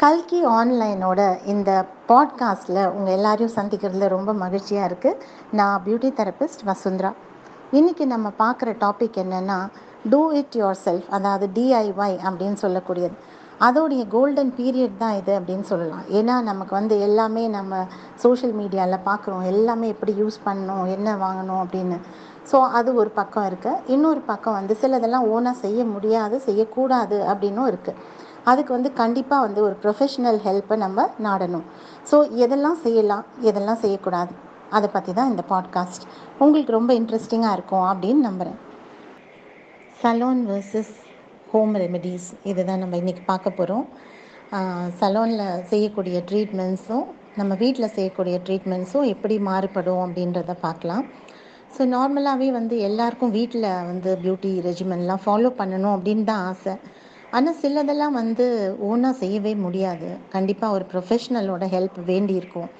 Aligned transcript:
கல்கி 0.00 0.40
ஆன்லைனோட 0.56 1.20
இந்த 1.52 1.70
பாட்காஸ்ட்டில் 2.08 2.90
உங்கள் 2.96 3.14
எல்லாரையும் 3.14 3.54
சந்திக்கிறதுல 3.56 4.08
ரொம்ப 4.12 4.32
மகிழ்ச்சியாக 4.42 4.88
இருக்குது 4.90 5.20
நான் 5.58 5.82
பியூட்டி 5.84 6.10
தெரபிஸ்ட் 6.20 6.62
வசுந்தரா. 6.68 7.10
இன்றைக்கி 7.78 8.04
நம்ம 8.12 8.30
பார்க்குற 8.42 8.72
டாபிக் 8.84 9.18
என்னென்னா 9.22 9.56
டூ 10.12 10.20
இட் 10.40 10.58
யுவர் 10.60 10.78
செல்ஃப் 10.84 11.08
அதாவது 11.16 11.46
டிஐஒய் 11.56 12.16
அப்படின்னு 12.28 12.58
சொல்லக்கூடியது. 12.64 13.16
அதோடைய 13.60 14.02
கோல்டன் 14.14 14.52
பீரியட் 14.58 15.00
தான் 15.02 15.16
இது 15.20 15.32
அப்படின்னு 15.38 15.66
சொல்லலாம். 15.72 16.04
ஏன்னா 16.18 16.36
நமக்கு 16.50 16.74
வந்து 16.74 16.96
எல்லாமே 17.08 17.44
நம்ம 17.56 17.80
சோஷியல் 18.24 18.54
மீடியாவில் 18.60 19.06
பார்க்குறோம். 19.10 19.44
எல்லாமே 19.54 19.88
எப்படி 19.94 20.14
யூஸ் 20.22 20.38
பண்ணணும் 20.46 20.86
என்ன 20.96 21.16
வாங்கணும் 21.24 21.60
அப்படின்னு. 21.64 21.98
ஸோ 22.52 22.58
அது 22.78 22.90
ஒரு 22.94 23.10
பக்கம் 23.20 23.48
இருக்குது 23.50 23.82
இன்னொரு 23.94 24.20
பக்கம் 24.30 24.58
வந்து 24.60 24.76
சிலதெல்லாம் 24.84 25.28
ஓனாக 25.34 25.62
செய்ய 25.64 25.80
முடியாது 25.94 26.36
செய்யக்கூடாது 26.46 27.18
அப்படின்னும் 27.32 27.70
இருக்குது 27.72 28.00
அதுக்கு 28.50 28.72
வந்து 28.76 28.90
கண்டிப்பாக 29.00 29.44
வந்து 29.46 29.60
ஒரு 29.68 29.76
ப்ரொஃபஷ்னல் 29.82 30.40
ஹெல்ப்பை 30.46 30.76
நம்ம 30.84 31.08
நாடணும். 31.26 31.66
ஸோ 32.10 32.16
எதெல்லாம் 32.44 32.78
செய்யலாம் 32.84 33.24
எதெல்லாம் 33.50 33.82
செய்யக்கூடாது 33.84 34.32
அதை 34.76 34.88
பற்றி 34.94 35.12
தான் 35.18 35.30
இந்த 35.32 35.42
பாட்காஸ்ட் 35.52 36.04
உங்களுக்கு 36.42 36.72
ரொம்ப 36.78 36.92
இன்ட்ரெஸ்டிங்காக 37.00 37.56
இருக்கும் 37.56 37.86
அப்படின்னு 37.92 38.22
நம்புகிறேன் 38.28 38.58
சலோன் 40.00 40.42
வர்சஸ் 40.50 40.94
ஹோம் 41.52 41.74
ரெமெடிஸ் 41.82 42.28
இதை 42.50 42.62
தான் 42.70 42.82
நம்ம 42.82 42.96
இன்றைக்கி 43.02 43.22
பார்க்க 43.30 43.58
போகிறோம் 43.58 43.86
சலோனில் 45.00 45.46
செய்யக்கூடிய 45.70 46.18
ட்ரீட்மெண்ட்ஸும் 46.28 47.06
நம்ம 47.40 47.52
வீட்டில் 47.62 47.94
செய்யக்கூடிய 47.96 48.36
ட்ரீட்மெண்ட்ஸும் 48.46 49.08
எப்படி 49.14 49.34
மாறுபடும் 49.48 50.02
அப்படின்றத 50.04 50.54
பார்க்கலாம். 50.66 51.04
ஸோ 51.74 51.82
நார்மலாகவே 51.94 52.48
வந்து 52.58 52.74
எல்லாருக்கும் 52.88 53.34
வீட்டில் 53.38 53.66
வந்து 53.90 54.10
பியூட்டி 54.22 54.52
ரெஜிமெண்ட்லாம் 54.68 55.22
ஃபாலோ 55.24 55.50
பண்ணணும் 55.60 55.94
அப்படின்னு 55.96 56.24
தான் 56.30 56.44
ஆசை. 56.50 56.74
ஆனால் 57.36 57.58
சிலதெல்லாம் 57.62 58.14
வந்து 58.20 58.44
ஓனாக 58.88 59.14
செய்யவே 59.22 59.52
முடியாது. 59.64 60.08
கண்டிப்பாக 60.34 60.76
ஒரு 60.76 60.84
ப்ரொஃபஷ்னலோட 60.92 61.64
ஹெல்ப் 61.74 61.98
வேண்டியிருக்கும். 62.10 62.70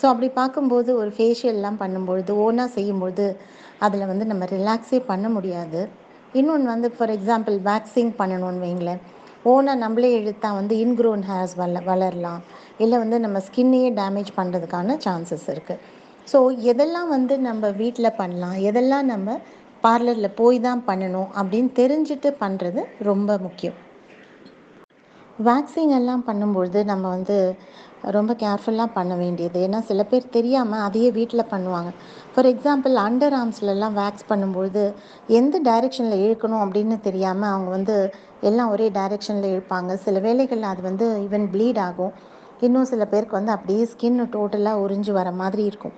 ஸோ 0.00 0.04
அப்படி 0.10 0.28
பார்க்கும்போது 0.40 0.90
ஒரு 1.00 1.10
ஃபேஷியல்லாம் 1.16 1.80
பண்ணும்பொழுது 1.82 2.32
ஓனாக 2.44 2.68
செய்யும்பொழுது 2.76 3.26
அதில் 3.86 4.10
வந்து 4.10 4.24
நம்ம 4.30 4.44
ரிலாக்ஸே 4.56 5.00
பண்ண 5.10 5.26
முடியாது. 5.36 5.80
இன்னொன்று 6.40 6.68
வந்து 6.74 6.88
ஃபார் 6.96 7.12
எக்ஸாம்பிள் 7.16 7.56
வேக்சிங் 7.70 8.12
பண்ணணும்னு 8.20 8.64
வைங்களேன். 8.66 9.00
ஓனாக 9.52 9.82
நம்மளே 9.84 10.10
இழுத்தா 10.20 10.48
வந்து 10.60 10.74
இன்க்ரோன் 10.84 11.24
ஹேர்ஸ் 11.30 11.54
வள 11.60 11.80
வளரலாம். 11.90 12.42
இல்லை 12.84 12.96
வந்து 13.04 13.16
நம்ம 13.24 13.38
ஸ்கின்னையே 13.46 13.88
டேமேஜ் 14.00 14.30
பண்ணுறதுக்கான 14.38 14.96
சான்சஸ் 15.06 15.46
இருக்குது 15.54 15.80
ஸோ 16.28 16.38
எதெல்லாம் 16.70 17.08
வந்து 17.16 17.34
நம்ம 17.46 17.68
வீட்டில் 17.80 18.16
பண்ணலாம்? 18.18 18.56
எதெல்லாம் 18.68 19.06
நம்ம 19.12 19.38
பார்லரில் 19.84 20.36
போய் 20.40 20.58
தான் 20.66 20.82
பண்ணணும் 20.88 21.30
அப்படின்னு 21.40 21.70
தெரிஞ்சுட்டு 21.80 22.30
பண்ணுறது 22.42 22.82
ரொம்ப 23.08 23.38
முக்கியம். 23.46 23.78
வேக்சிங் 25.46 25.92
எல்லாம் 25.98 26.24
பண்ணும்பொழுது 26.26 26.80
நம்ம 26.90 27.04
வந்து 27.16 27.36
ரொம்ப 28.16 28.32
கேர்ஃபுல்லாக 28.42 28.94
பண்ண 28.96 29.12
வேண்டியது. 29.22 29.58
ஏன்னா 29.66 29.78
சில 29.90 30.00
பேர் 30.10 30.34
தெரியாமல் 30.36 30.84
அதையே 30.86 31.08
வீட்டில் 31.18 31.50
பண்ணுவாங்க. 31.52 31.90
ஃபார் 32.32 32.48
எக்ஸாம்பிள் 32.50 32.94
அண்டர் 33.06 33.36
ஆர்ம்ஸ்லலாம் 33.38 33.96
வேக்ஸ் 34.00 34.28
பண்ணும்பொழுது 34.32 34.82
எந்த 35.38 35.58
டைரெக்ஷனில் 35.68 36.22
இழுக்கணும் 36.24 36.62
அப்படின்னு 36.64 36.96
தெரியாமல் 37.08 37.52
அவங்க 37.54 37.70
வந்து 37.76 37.96
எல்லாம் 38.50 38.72
ஒரே 38.74 38.86
டைரெக்ஷனில் 38.98 39.50
இழுப்பாங்க. 39.54 39.94
சில 40.06 40.18
வேலைகளில் 40.26 40.70
அது 40.72 40.82
வந்து 40.90 41.08
ஈவன் 41.26 41.46
ப்ளீட் 41.54 41.80
ஆகும். 41.88 42.14
இன்னும் 42.66 42.90
சில 42.92 43.04
பேருக்கு 43.12 43.38
வந்து 43.38 43.54
அப்படியே 43.56 43.84
ஸ்கின் 43.92 44.22
டோட்டலாக 44.36 44.82
உறிஞ்சு 44.84 45.12
வர 45.20 45.28
மாதிரி 45.42 45.64
இருக்கும். 45.70 45.94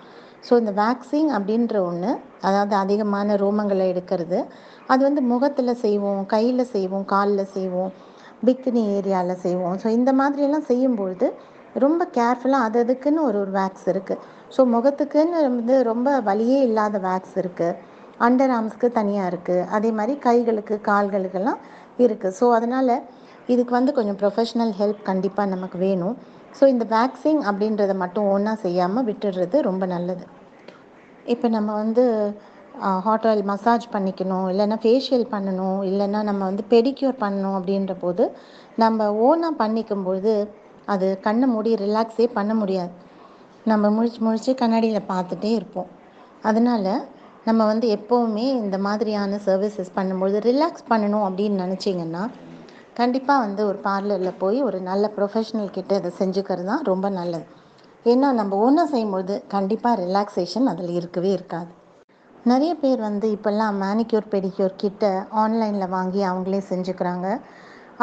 ஸோ 0.47 0.53
இந்த 0.61 0.73
வேக்சிங் 0.83 1.31
அப்படின்ற 1.37 1.77
ஒன்று 1.89 2.11
அதாவது 2.47 2.75
அதிகமான 2.83 3.37
ரோமங்களை 3.43 3.85
எடுக்கிறது 3.93 4.39
அது 4.93 5.01
வந்து 5.09 5.23
முகத்தில் 5.33 5.81
செய்வோம் 5.85 6.23
கையில் 6.35 6.71
செய்வோம் 6.75 7.07
காலில் 7.13 7.53
செய்வோம் 7.57 7.93
பிக்னி 8.47 8.83
ஏரியாவில் 8.97 9.43
செய்வோம். 9.47 9.77
ஸோ 9.83 9.89
இந்த 9.99 10.11
மாதிரியெல்லாம் 10.21 10.69
செய்யும்பொழுது 10.71 11.27
ரொம்ப 11.85 12.03
கேர்ஃபுல்லாக 12.17 12.67
அது 12.69 12.79
அதுக்குன்னு 12.85 13.21
ஒரு 13.29 13.39
ஒரு 13.43 13.53
வேக்ஸ் 13.59 13.87
இருக்குது 13.93 14.23
ஸோ 14.55 14.61
முகத்துக்குன்னு 14.75 15.39
வந்து 15.49 15.77
ரொம்ப 15.91 16.09
வலியே 16.29 16.59
இல்லாத 16.69 16.99
வேக்ஸ் 17.09 17.37
இருக்குது 17.43 17.79
அண்டர் 18.27 18.53
ஆர்ம்ஸ்க்கு 18.57 18.89
தனியாக 18.99 19.31
இருக்குது 19.33 19.67
அதே 19.77 19.91
மாதிரி 19.99 20.15
கைகளுக்கு 20.27 20.75
கால்களுக்கெல்லாம் 20.91 21.61
இருக்குது 22.05 22.37
ஸோ 22.41 22.47
அதனால் 22.59 22.95
இதுக்கு 23.53 23.73
வந்து 23.79 23.93
கொஞ்சம் 23.97 24.19
ப்ரொஃபஷ்னல் 24.21 24.75
ஹெல்ப் 24.81 25.01
கண்டிப்பாக 25.09 25.53
நமக்கு 25.55 25.79
வேணும். 25.87 26.17
ஸோ 26.59 26.65
இந்த 26.75 26.85
வேக்சிங் 26.97 27.43
அப்படின்றத 27.51 27.93
மட்டும் 28.03 28.29
ஒன்றா 28.35 28.53
செய்யாமல் 28.67 29.07
விட்டுடுறது 29.09 29.57
ரொம்ப 29.69 29.85
நல்லது. 29.95 30.25
இப்போ 31.27 31.47
நம்ம 31.49 31.71
வந்து 31.75 32.05
ஹாட் 33.05 33.27
ஆயில் 33.31 33.43
மசாஜ் 33.51 33.87
பண்ணிக்கணும் 33.95 34.47
இல்லைன்னா 34.53 34.77
ஃபேஷியல் 34.85 35.27
பண்ணணும் 35.33 35.81
இல்லைன்னா 35.91 36.21
நம்ம 36.29 36.43
வந்து 36.51 36.65
பெடிக்யூர் 36.73 37.17
பண்ணணும் 37.25 37.57
அப்படின்ற 37.59 37.95
போது 38.05 38.25
நம்ம 38.83 39.09
ஓனாக 39.27 39.55
பண்ணிக்கும்பொழுது 39.63 40.35
அது 40.93 41.07
கண்ணை 41.27 41.47
மூடி 41.55 41.73
ரிலாக்ஸே 41.83 42.27
பண்ண 42.37 42.53
முடியாது. 42.55 42.93
நம்ம 43.71 43.91
முழிச்சு 43.97 44.21
முழிச்சு 44.27 44.53
கண்ணாடியில் 44.63 45.09
பார்த்துட்டே 45.11 45.51
இருப்போம். 45.59 45.91
அதனால் 46.45 46.93
நம்ம 47.49 47.61
வந்து 47.73 47.87
எப்போவுமே 47.97 48.47
இந்த 48.63 48.77
மாதிரியான 48.87 49.39
சர்வீசஸ் 49.47 49.97
பண்ணும்பொழுது 49.99 50.39
ரிலாக்ஸ் 50.49 50.89
பண்ணணும் 50.91 51.27
அப்படின்னு 51.29 51.63
நினச்சிங்கன்னா 51.65 52.25
கண்டிப்பாக 53.01 53.45
வந்து 53.45 53.63
ஒரு 53.71 53.79
பார்லரில் 53.87 54.39
போய் 54.43 54.59
ஒரு 54.63 54.81
நல்ல 54.91 55.05
ப்ரொஃபஷனல் 55.17 55.75
கிட்ட 55.77 56.01
இதை 56.01 56.11
செஞ்சுக்கிறது 56.21 56.69
தான் 56.71 56.83
ரொம்ப 56.91 57.07
நல்லது. 57.19 57.47
ஏன்னா 58.11 58.29
நம்ம 58.39 58.57
ஒன்றா 58.67 58.85
செய்யும்பொழுது 58.93 59.35
கண்டிப்பாக 59.53 60.01
ரிலாக்ஸேஷன் 60.05 60.71
அதில் 60.71 60.93
இருக்கவே 60.99 61.31
இருக்காது. 61.39 61.71
நிறைய 62.51 62.73
பேர் 62.83 63.01
வந்து 63.09 63.27
இப்போல்லாம் 63.35 63.77
மேனிக்யூர் 63.83 64.27
பெடிக்யூர் 64.33 64.81
கிட்ட 64.83 65.11
ஆன்லைனில் 65.43 65.93
வாங்கி 65.97 66.23
அவங்களே 66.31 66.61
செஞ்சுக்கிறாங்க. 66.71 67.27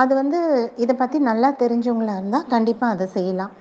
அது 0.02 0.12
வந்து 0.22 0.40
இதை 0.84 0.94
பற்றி 1.02 1.18
நல்லா 1.30 1.50
தெரிஞ்சவங்களாக 1.64 2.20
இருந்தால் 2.22 2.48
கண்டிப்பாக 2.54 2.96
அதை 2.96 3.08
செய்யலாம். 3.18 3.54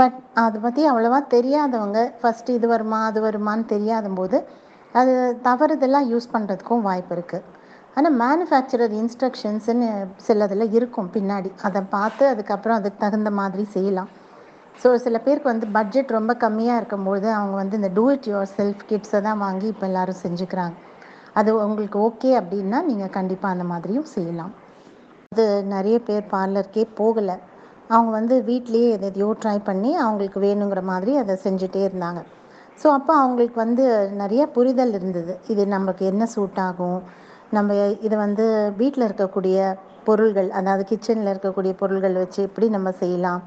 பட் 0.00 0.18
அதை 0.44 0.58
பற்றி 0.66 0.82
அவ்வளோவா 0.90 1.20
தெரியாதவங்க 1.36 2.00
ஃபஸ்ட்டு 2.20 2.56
இது 2.58 2.66
வருமா 2.74 2.98
அது 3.08 3.20
வருமானு 3.28 3.64
தெரியாத 3.74 4.08
போது 4.18 4.38
அது 5.00 5.12
தவறுதெல்லாம் 5.48 6.06
யூஸ் 6.12 6.32
பண்ணுறதுக்கும் 6.34 6.86
வாய்ப்பு 6.88 7.14
இருக்குது 7.16 7.46
ஆனால் 7.96 8.16
மேனுஃபேக்சரர் 8.22 8.94
இன்ஸ்ட்ரக்ஷன்ஸுன்னு 9.00 9.88
சிலதில் 10.26 10.72
இருக்கும் 10.78 11.12
பின்னாடி. 11.16 11.50
அதை 11.66 11.80
பார்த்து 11.96 12.24
அதுக்கப்புறம் 12.32 12.78
அதுக்கு 12.80 13.04
தகுந்த 13.04 13.30
மாதிரி 13.40 13.64
செய்யலாம். 13.76 14.10
ஸோ 14.82 14.88
சில 15.04 15.16
பேருக்கு 15.24 15.52
வந்து 15.52 15.66
பட்ஜெட் 15.76 16.16
ரொம்ப 16.16 16.32
கம்மியாக 16.44 16.80
இருக்கும்போது 16.80 17.26
அவங்க 17.38 17.54
வந்து 17.62 17.78
இந்த 17.80 17.90
டூ 17.96 18.04
இட் 18.14 18.28
யுவர் 18.30 18.50
செல்ஃப் 18.58 18.82
கிட்ஸை 18.90 19.20
தான் 19.26 19.40
வாங்கி 19.44 19.66
இப்போ 19.72 19.84
எல்லோரும் 19.90 20.20
செஞ்சுக்கிறாங்க. 20.24 20.76
அது 21.38 21.50
உங்களுக்கு 21.66 21.98
ஓகே 22.06 22.30
அப்படின்னா 22.40 22.78
நீங்கள் 22.88 23.14
கண்டிப்பாக 23.18 23.54
அந்த 23.54 23.66
மாதிரியும் 23.72 24.08
செய்யலாம். 24.14 24.52
அது 25.32 25.44
நிறைய 25.74 25.96
பேர் 26.08 26.24
பார்லருக்கே 26.34 26.84
போகலை. 27.00 27.36
அவங்க 27.90 28.10
வந்து 28.18 28.34
வீட்லேயே 28.48 28.88
எதையோ 29.08 29.28
ட்ரை 29.42 29.56
பண்ணி 29.68 29.90
அவங்களுக்கு 30.04 30.40
வேணுங்கிற 30.46 30.82
மாதிரி 30.92 31.12
அதை 31.22 31.34
செஞ்சுட்டே 31.46 31.82
இருந்தாங்க. 31.88 32.20
ஸோ 32.80 32.88
அப்போ 32.98 33.12
அவங்களுக்கு 33.22 33.56
வந்து 33.64 33.84
நிறைய 34.22 34.42
புரிதல் 34.56 34.94
இருந்தது. 34.98 35.32
இது 35.52 35.62
நமக்கு 35.76 36.02
என்ன 36.12 36.24
சூட் 36.34 36.60
ஆகும்? 36.68 37.00
நம்ம 37.56 37.70
இதை 38.06 38.16
வந்து 38.26 38.44
வீட்டில் 38.80 39.08
இருக்கக்கூடிய 39.08 39.56
பொருள்கள் 40.08 40.50
அதாவது 40.58 40.84
கிச்சனில் 40.90 41.32
இருக்கக்கூடிய 41.32 41.72
பொருள்கள் 41.80 42.20
வச்சு 42.22 42.40
எப்படி 42.48 42.66
நம்ம 42.76 42.90
செய்யலாம்? 43.02 43.40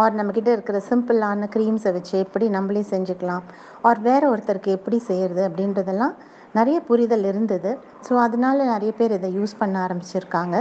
ஆர் 0.00 0.16
நம்மக்கிட்ட 0.18 0.50
இருக்கிற 0.56 0.78
சிம்பிளான 0.88 1.48
க்ரீம்ஸை 1.54 1.92
வச்சு 1.96 2.14
எப்படி 2.24 2.46
நம்மளே 2.56 2.82
செஞ்சுக்கலாம். 2.92 3.44
ஆர் 3.88 4.00
வேறு 4.08 4.26
ஒருத்தருக்கு 4.32 4.76
எப்படி 4.78 4.98
செய்கிறது 5.08 5.42
அப்படின்றதெல்லாம் 5.48 6.14
நிறைய 6.58 6.78
புரிதல் 6.88 7.26
இருந்தது. 7.30 7.70
ஸோ 8.06 8.12
அதனால 8.26 8.58
நிறைய 8.74 8.92
பேர் 8.98 9.16
இதை 9.18 9.30
யூஸ் 9.38 9.54
பண்ண 9.62 9.76
ஆரம்பிச்சிருக்காங்க. 9.86 10.56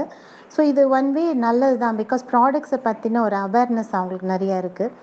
ஸோ 0.54 0.62
இது 0.72 0.82
ஒன் 0.98 1.10
வே 1.16 1.26
நல்லது 1.46 1.78
தான் 1.84 1.98
பிகாஸ் 2.02 2.24
ப்ராடக்ட்ஸை 2.32 2.80
பற்றின 2.88 3.22
ஒரு 3.28 3.38
அவேர்னஸ் 3.46 3.94
அவங்களுக்கு 4.00 4.34
நிறைய 4.36 4.62
இருக்குது 4.64 4.94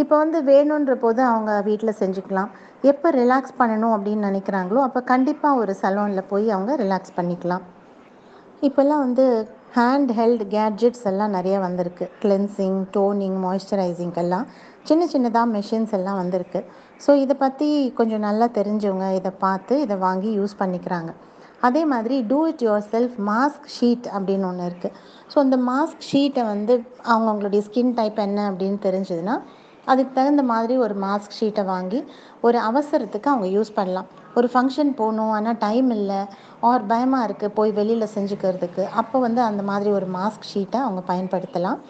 இப்போ 0.00 0.14
வந்து 0.22 0.38
வேணுன்ற 0.50 0.92
போது 1.04 1.20
அவங்க 1.30 1.52
வீட்டில் 1.68 1.98
செஞ்சுக்கலாம். 2.02 2.50
எப்போ 2.90 3.08
ரிலாக்ஸ் 3.18 3.58
பண்ணணும் 3.58 3.94
அப்படின்னு 3.96 4.28
நினைக்கிறாங்களோ 4.28 4.80
அப்போ 4.86 5.00
கண்டிப்பாக 5.10 5.60
ஒரு 5.62 5.72
சலூனில் 5.82 6.28
போய் 6.30 6.46
அவங்க 6.56 6.74
ரிலாக்ஸ் 6.82 7.16
பண்ணிக்கலாம். 7.18 7.64
இப்போல்லாம் 8.68 9.02
வந்து 9.06 9.24
ஹேண்ட் 9.76 10.10
ஹெல்ட் 10.16 10.42
கேட்ஜெட்ஸ் 10.54 11.04
எல்லாம் 11.10 11.34
நிறைய 11.36 11.56
வந்திருக்கு. 11.64 12.06
கிளென்சிங் 12.22 12.80
டோனிங் 12.94 13.36
மாய்ஸ்சரைசிங்கெல்லாம் 13.44 14.46
சின்ன 14.88 15.02
சின்னதாக 15.12 15.46
மிஷின்ஸ் 15.54 15.94
எல்லாம் 15.98 16.18
வந்திருக்கு. 16.22 16.60
ஸோ 17.04 17.10
இதை 17.22 17.34
பற்றி 17.42 17.68
கொஞ்சம் 17.98 18.24
நல்லா 18.26 18.46
தெரிஞ்சவங்க 18.58 19.06
இதை 19.18 19.32
பார்த்து 19.44 19.74
இதை 19.84 19.96
வாங்கி 20.06 20.30
யூஸ் 20.40 20.54
பண்ணிக்கிறாங்க. 20.62 21.10
அதே 21.68 21.82
மாதிரி 21.92 22.16
do 22.30 22.38
it 22.50 22.64
yourself 22.94 23.16
mask 23.30 23.66
sheet 23.76 24.06
அப்படின்னு 24.16 24.46
ஒன்று 24.50 24.68
இருக்குது 24.70 24.96
ஸோ 25.32 25.38
அந்த 25.44 25.56
மாஸ்க் 25.70 26.06
ஷீட்டை 26.10 26.44
வந்து 26.52 26.74
அவங்கவுங்களுடைய 27.12 27.62
ஸ்கின் 27.68 27.94
டைப் 28.00 28.20
என்ன 28.26 28.40
அப்படின்னு 28.50 28.80
தெரிஞ்சதுன்னா 28.88 29.36
அதுக்கு 29.86 30.12
தகுந்த 30.18 30.44
மாதிரி 30.52 30.74
ஒரு 30.86 30.96
மாஸ்க் 31.06 31.38
ஷீட்டை 31.38 31.64
வாங்கி 31.74 32.00
ஒரு 32.48 32.58
அவசரத்துக்கு 32.70 33.30
அவங்க 33.32 33.48
யூஸ் 33.56 33.72
பண்ணலாம். 33.78 34.10
ஒரு 34.38 34.48
ஃபங்க்ஷன் 34.52 34.92
போகணும் 35.00 35.32
ஆனால் 35.36 35.58
டைம் 35.64 35.88
இல்லை 35.96 36.20
ஆர் 36.68 36.84
பயமாக 36.92 37.26
இருக்குது 37.28 37.54
போய் 37.58 37.72
வெளியில் 37.78 38.12
செஞ்சுக்கிறதுக்கு 38.16 38.84
அப்போ 39.00 39.16
வந்து 39.26 39.40
அந்த 39.48 39.62
மாதிரி 39.70 39.90
ஒரு 39.98 40.06
மாஸ்க் 40.18 40.48
ஷீட்டை 40.52 40.78
அவங்க 40.86 41.02
பயன்படுத்தலாம். 41.10 41.80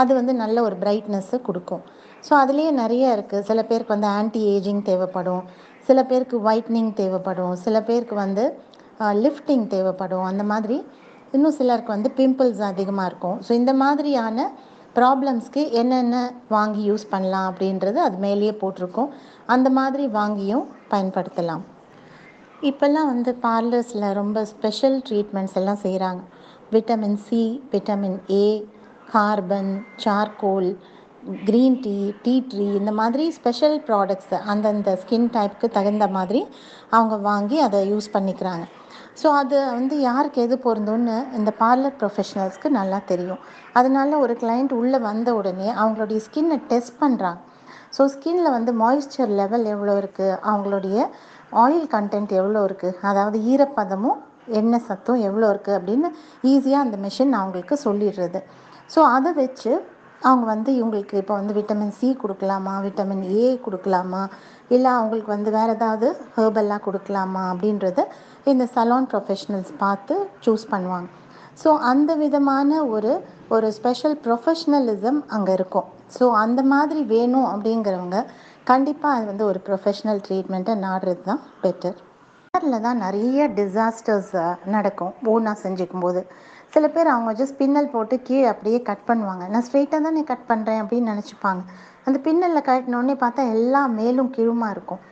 அது 0.00 0.12
வந்து 0.18 0.32
நல்ல 0.42 0.56
ஒரு 0.68 0.76
பிரைட்னஸ்ஸு 0.82 1.36
கொடுக்கும். 1.48 1.82
ஸோ 2.26 2.32
அதுலேயே 2.42 2.70
நிறைய 2.82 3.04
இருக்குது 3.16 3.46
சில 3.48 3.60
பேருக்கு 3.70 3.94
வந்து 3.96 4.10
ஆன்டி 4.18 4.40
ஏஜிங் 4.54 4.82
தேவைப்படும். 4.90 5.44
சில 5.88 5.98
பேருக்கு 6.10 6.36
ஒயிட்னிங் 6.48 6.92
தேவைப்படும். 7.02 7.54
சில 7.64 7.76
பேருக்கு 7.88 8.16
வந்து 8.24 8.44
லிஃப்டிங் 9.24 9.66
தேவைப்படும். 9.74 10.24
அந்த 10.30 10.44
மாதிரி 10.52 10.76
இன்னும் 11.36 11.56
சிலருக்கு 11.60 11.94
வந்து 11.96 12.10
பிம்பிள்ஸ் 12.18 12.62
அதிகமாக 12.72 13.08
இருக்கும். 13.10 13.38
ஸோ 13.46 13.50
இந்த 13.60 13.72
மாதிரியான 13.82 14.46
ப்ராப்ளம்ஸ்க்கு 14.98 15.62
என்னென்ன 15.80 16.20
வாங்கி 16.54 16.82
யூஸ் 16.90 17.04
பண்ணலாம் 17.14 17.48
அப்படின்றது 17.50 17.98
அது 18.06 18.16
மேலேயே 18.26 18.54
போட்டிருக்கோம். 18.62 19.10
அந்த 19.54 19.68
மாதிரி 19.80 20.06
வாங்கியும் 20.20 20.64
பயன்படுத்தலாம். 20.92 21.64
இப்போல்லாம் 22.62 23.10
வந்து 23.10 23.30
பார்லர்ஸில் 23.42 24.06
ரொம்ப 24.12 24.38
ஸ்பெஷல் 24.44 24.96
ட்ரீட்மெண்ட்ஸ் 25.08 25.56
எல்லாம் 25.60 25.82
செய்கிறாங்க 25.82 26.22
vitamin 26.72 27.18
C 27.26 27.42
vitamin 27.72 28.16
A 28.36 28.46
carbon 29.12 29.70
charcoal 30.04 30.70
green 31.46 31.76
tea 31.84 31.94
tea 32.24 32.34
tree 32.50 32.66
இந்த 32.80 32.92
மாதிரி 33.00 33.24
ஸ்பெஷல் 33.38 33.76
ப்ராடக்ட்ஸ் 33.88 34.34
அந்தந்த 34.52 34.92
ஸ்கின் 35.02 35.30
டைப்புக்கு 35.36 35.68
தகுந்த 35.76 36.06
மாதிரி 36.16 36.42
அவங்க 36.90 37.16
வாங்கி 37.28 37.56
அதை 37.66 37.80
யூஸ் 37.92 38.08
பண்ணிக்கிறாங்க. 38.14 38.66
ஸோ 39.20 39.28
அது 39.40 39.56
வந்து 39.78 39.94
யாருக்கு 40.08 40.42
எது 40.46 40.56
பொருந்தும்னு 40.66 41.16
இந்த 41.38 41.50
பார்லர் 41.62 41.96
ப்ரொஃபஷனல்ஸ்க்கு 42.00 42.70
நல்லா 42.70 42.98
தெரியும். 43.12 43.40
அதனால 43.78 44.18
ஒரு 44.24 44.36
கிளைண்ட் 44.42 44.74
உள்ளே 44.80 45.00
வந்த 45.08 45.28
உடனே 45.40 45.68
அவங்களுடைய 45.80 46.20
ஸ்கின்னை 46.26 46.58
டெஸ்ட் 46.72 47.00
பண்ணுறாங்க 47.04 47.40
ஸோ 47.96 48.02
ஸ்கின்னில் 48.14 48.54
வந்து 48.56 48.72
மாய்ஸ்சர் 48.82 49.32
லெவல் 49.40 49.66
எவ்வளோ 49.74 49.94
இருக்குது 50.02 50.38
அவங்களுடைய 50.48 50.98
ஆயில் 51.62 51.86
கண்டென்ட் 51.94 52.32
எவ்வளோ 52.40 52.62
இருக்குது 52.68 52.96
அதாவது 53.10 53.38
ஈரப்பதமும் 53.52 54.18
எண்ணெய் 54.60 54.86
சத்தும் 54.88 55.20
எவ்வளோ 55.28 55.46
இருக்குது 55.52 55.76
அப்படின்னு 55.78 56.08
ஈஸியாக 56.50 56.84
அந்த 56.86 56.96
மிஷின் 57.04 57.34
அவங்களுக்கு 57.38 57.76
சொல்லிடுறது. 57.86 58.40
ஸோ 58.94 59.00
அதை 59.16 59.30
வச்சு 59.42 59.72
அவங்க 60.22 60.44
வந்து 60.52 60.70
இவங்களுக்கு 60.78 61.16
இப்போ 61.22 61.34
வந்து 61.40 61.54
விட்டமின் 61.58 61.92
சி 61.98 62.08
கொடுக்கலாமா 62.22 62.74
விட்டமின் 62.86 63.24
ஏ 63.40 63.44
கொடுக்கலாமா 63.66 64.22
இல்லை 64.74 64.90
அவங்களுக்கு 64.98 65.30
வந்து 65.36 65.50
வேறு 65.56 65.74
ஏதாவது 65.76 66.08
ஹேர்பெல்லாம் 66.36 66.84
கொடுக்கலாமா 66.86 67.42
அப்படின்றத 67.52 68.00
இந்த 68.52 68.64
சலான் 68.74 69.08
ப்ரொஃபஷனல்ஸ் 69.12 69.72
பார்த்து 69.82 70.14
சூஸ் 70.46 70.66
பண்ணுவாங்க. 70.72 71.08
ஸோ 71.62 71.68
அந்த 71.90 72.10
விதமான 72.24 72.70
ஒரு 72.94 73.12
ஒரு 73.54 73.68
ஸ்பெஷல் 73.78 74.16
ப்ரொஃபஷ்னலிசம் 74.24 75.20
அங்கே 75.36 75.52
இருக்கும். 75.58 75.86
ஸோ 76.16 76.24
அந்த 76.42 76.60
மாதிரி 76.72 77.00
வேணும் 77.14 77.48
அப்படிங்கிறவங்க 77.52 78.18
கண்டிப்பாக 78.70 79.16
அது 79.16 79.24
வந்து 79.30 79.44
ஒரு 79.50 79.58
ப்ரொஃபஷ்னல் 79.66 80.20
ட்ரீட்மெண்ட்டை 80.26 80.74
நாடுறது 80.86 81.22
தான் 81.28 81.42
பெட்டர் 81.62 81.98
பார்லரில் 82.54 82.84
தான் 82.86 83.00
நிறைய 83.04 83.46
டிசாஸ்டர்ஸ் 83.58 84.32
நடக்கும். 84.74 85.12
ஓனாக 85.32 85.56
செஞ்சுக்கும் 85.62 86.04
போது 86.04 86.20
சில 86.74 86.86
பேர் 86.94 87.10
அவங்க 87.12 87.30
ஜஸ்ட் 87.40 87.56
பின்னல் 87.60 87.92
போட்டு 87.94 88.14
கீழே 88.28 88.46
அப்படியே 88.52 88.78
கட் 88.88 89.04
பண்ணுவாங்க. 89.10 89.44
நான் 89.52 89.64
ஸ்ட்ரெயிட்டாக 89.66 90.02
தான் 90.06 90.28
கட் 90.32 90.44
பண்ணுறேன் 90.50 90.80
அப்படின்னு 90.82 91.12
நினச்சிப்பாங்க. 91.12 91.62
அந்த 92.06 92.18
பின்னலில் 92.26 92.66
கட்டினோடனே 92.68 93.16
பார்த்தா 93.24 93.42
எல்லா 93.56 93.82
மேலும் 94.00 94.30
கீழுமா 94.36 94.68
இருக்கும். 94.74 95.02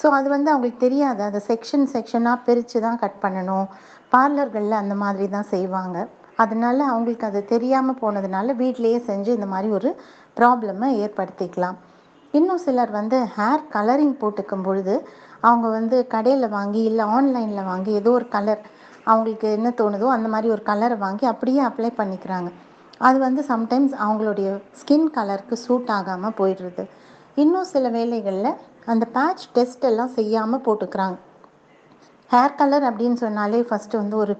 ஸோ 0.00 0.06
அது 0.18 0.28
வந்து 0.34 0.48
அவங்களுக்கு 0.52 0.84
தெரியாது. 0.86 1.20
அதை 1.28 1.40
செக்ஷன் 1.50 1.88
செக்ஷனாக 1.94 2.44
பிரித்து 2.46 2.78
தான் 2.86 3.00
கட் 3.04 3.18
பண்ணணும். 3.24 3.66
பார்லர்களில் 4.12 4.80
அந்த 4.82 4.94
மாதிரி 5.04 5.26
தான் 5.36 5.50
செய்வாங்க. 5.54 5.98
அதனால 6.44 6.78
அவங்களுக்கு 6.92 7.28
அது 7.30 7.40
தெரியாமல் 7.54 8.00
போனதுனால 8.02 8.54
வீட்டிலேயே 8.62 8.98
செஞ்சு 9.10 9.30
இந்த 9.38 9.48
மாதிரி 9.52 9.70
ஒரு 9.78 9.90
ப்ராப்ளமை 10.38 10.88
ஏற்படுத்திக்கலாம். 11.04 11.78
இன்னும் 12.36 12.62
சிலர் 12.64 12.92
வந்து 12.98 13.18
ஹேர் 13.36 13.64
கலரிங் 13.74 14.16
போட்டுக்கும் 14.20 14.64
பொழுது 14.66 14.94
அவங்க 15.48 15.66
வந்து 15.78 15.96
கடையில் 16.14 16.46
வாங்கி 16.56 16.80
இல்லை 16.90 17.04
ஆன்லைனில் 17.16 17.68
வாங்கி 17.70 17.90
ஏதோ 18.00 18.10
ஒரு 18.18 18.26
கலர் 18.36 18.62
அவங்களுக்கு 19.10 19.48
என்ன 19.56 19.68
தோணுதோ 19.80 20.06
அந்த 20.14 20.28
மாதிரி 20.32 20.48
ஒரு 20.54 20.62
கலரை 20.70 20.96
வாங்கி 21.04 21.24
அப்படியே 21.32 21.60
அப்ளை 21.68 21.90
பண்ணிக்கிறாங்க. 21.98 22.48
அது 23.06 23.18
வந்து 23.24 23.42
சம்டைம்ஸ் 23.50 23.94
அவங்களுடைய 24.04 24.48
ஸ்கின் 24.80 25.08
கலருக்கு 25.16 25.56
சூட் 25.64 25.92
ஆகாமல் 25.96 26.36
போயிடுறது. 26.38 26.84
இன்னும் 27.42 27.70
சில 27.72 27.88
வேளைகளில் 27.96 28.58
அந்த 28.92 29.04
பேட்ச் 29.16 29.44
டெஸ்ட் 29.56 29.86
எல்லாம் 29.90 30.12
செய்யாமல் 30.18 30.64
போட்டுக்கிறாங்க. 30.66 31.16
ஹேர் 32.30 32.58
கலர் 32.60 32.86
அப்படின்னு 32.90 33.18
சொன்னாலே 33.24 33.62
ஃபஸ்ட்டு 33.68 34.00
வந்து 34.02 34.16
ஒரு 34.24 34.34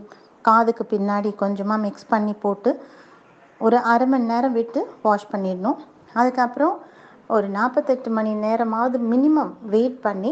காதுக்கு 0.48 0.84
பின்னாடி 0.94 1.30
கொஞ்சமாக 1.44 1.84
மிக்ஸ் 1.86 2.10
பண்ணி 2.12 2.34
போட்டு 2.44 2.70
ஒரு 3.60 3.76
அரை 3.92 4.06
மணி 4.12 4.26
நேரம் 4.32 4.56
விட்டு 4.58 4.80
வாஷ் 5.04 5.30
பண்ணிடணும். 5.32 5.78
அதுக்கப்புறம் 6.20 6.74
ஒரு 7.30 7.46
நாற்பத்தெட்டு 7.48 8.10
மணி 8.10 8.32
நேரமாவது 8.34 8.98
மினிமம் 9.12 9.52
வெயிட் 9.64 9.98
பண்ணி 10.00 10.30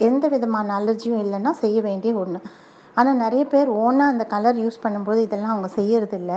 எந்த 0.00 0.24
விதமான 0.28 0.68
அலர்ஜியும் 0.78 1.22
இல்லைன்னா 1.24 1.52
செய்ய 1.62 1.78
வேண்டிய 1.80 2.12
ஒன்று 2.14 2.40
ஆனால் 2.96 3.16
நிறைய 3.16 3.44
பேர் 3.44 3.70
ஓனாக 3.84 4.12
அந்த 4.12 4.24
கலர் 4.24 4.58
யூஸ் 4.64 4.82
பண்ணும்போது 4.84 5.20
இதெல்லாம் 5.24 5.54
அவங்க 5.54 5.70
செய்யறதில்ல. 5.76 6.32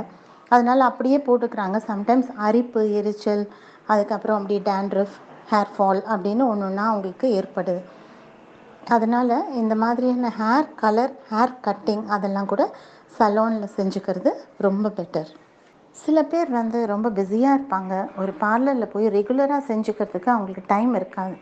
அதனால 0.51 0.79
அப்படியே 0.83 1.17
போட்டுக்கிறாங்க. 1.17 1.77
சம்டைம்ஸ் 1.89 2.29
அரிப்பு 2.47 2.81
எரிச்சல் 2.99 3.43
அதுக்கப்புறம் 3.87 4.37
அப்படியே 4.39 4.61
டேண்ட்ரஃப் 4.61 5.15
ஹேர் 5.51 5.71
ஃபால் 5.75 6.01
அப்படின்னு 6.13 6.43
ஒன்று 6.51 6.67
ஒன்றா 6.67 6.85
அவங்களுக்கு 6.91 7.27
ஏற்படுது. 7.39 7.81
அதனால் 8.87 9.35
இந்த 9.53 9.73
மாதிரியான 9.75 10.31
ஹேர் 10.39 10.69
கலர் 10.75 11.13
ஹேர் 11.31 11.59
கட்டிங் 11.67 12.03
அதெல்லாம் 12.07 12.49
கூட 12.53 12.63
சலோனில் 13.19 13.73
செஞ்சுக்கிறது 13.77 14.31
ரொம்ப 14.57 14.89
பெட்டர் 14.89 15.29
சில 16.03 16.19
பேர் 16.31 16.49
வந்து 16.59 16.79
ரொம்ப 16.91 17.07
பிஸியாக 17.17 17.55
இருப்பாங்க. 17.57 17.93
ஒரு 18.21 18.31
பார்லரில் 18.43 18.91
போய் 18.93 19.07
ரெகுலராக 19.17 19.61
செஞ்சுக்கிறதுக்கு 19.69 20.29
அவங்களுக்கு 20.35 20.63
டைம் 20.73 20.93
இருக்காது. 20.99 21.35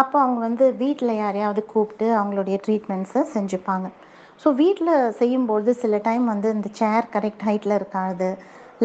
அப்போ 0.00 0.16
அவங்க 0.20 0.40
வந்து 0.48 0.64
வீட்டில் 0.82 1.12
யாரையாவது 1.22 1.62
கூப்பிட்டு 1.72 2.06
அவங்களுடைய 2.20 2.56
ட்ரீட்மெண்ட்ஸை 2.66 3.22
செஞ்சுப்பாங்க. 3.34 3.88
ஸோ 4.42 4.48
வீட்டில் 4.62 4.94
செய்யும்பொழுது 5.20 5.70
சில 5.82 5.98
டைம் 6.08 6.24
வந்து 6.24 6.48
இந்த 6.56 6.68
சேர் 6.80 7.10
கரெக்ட் 7.14 7.44
ஹைட்டில் 7.48 7.76
இருக்காது. 7.80 8.28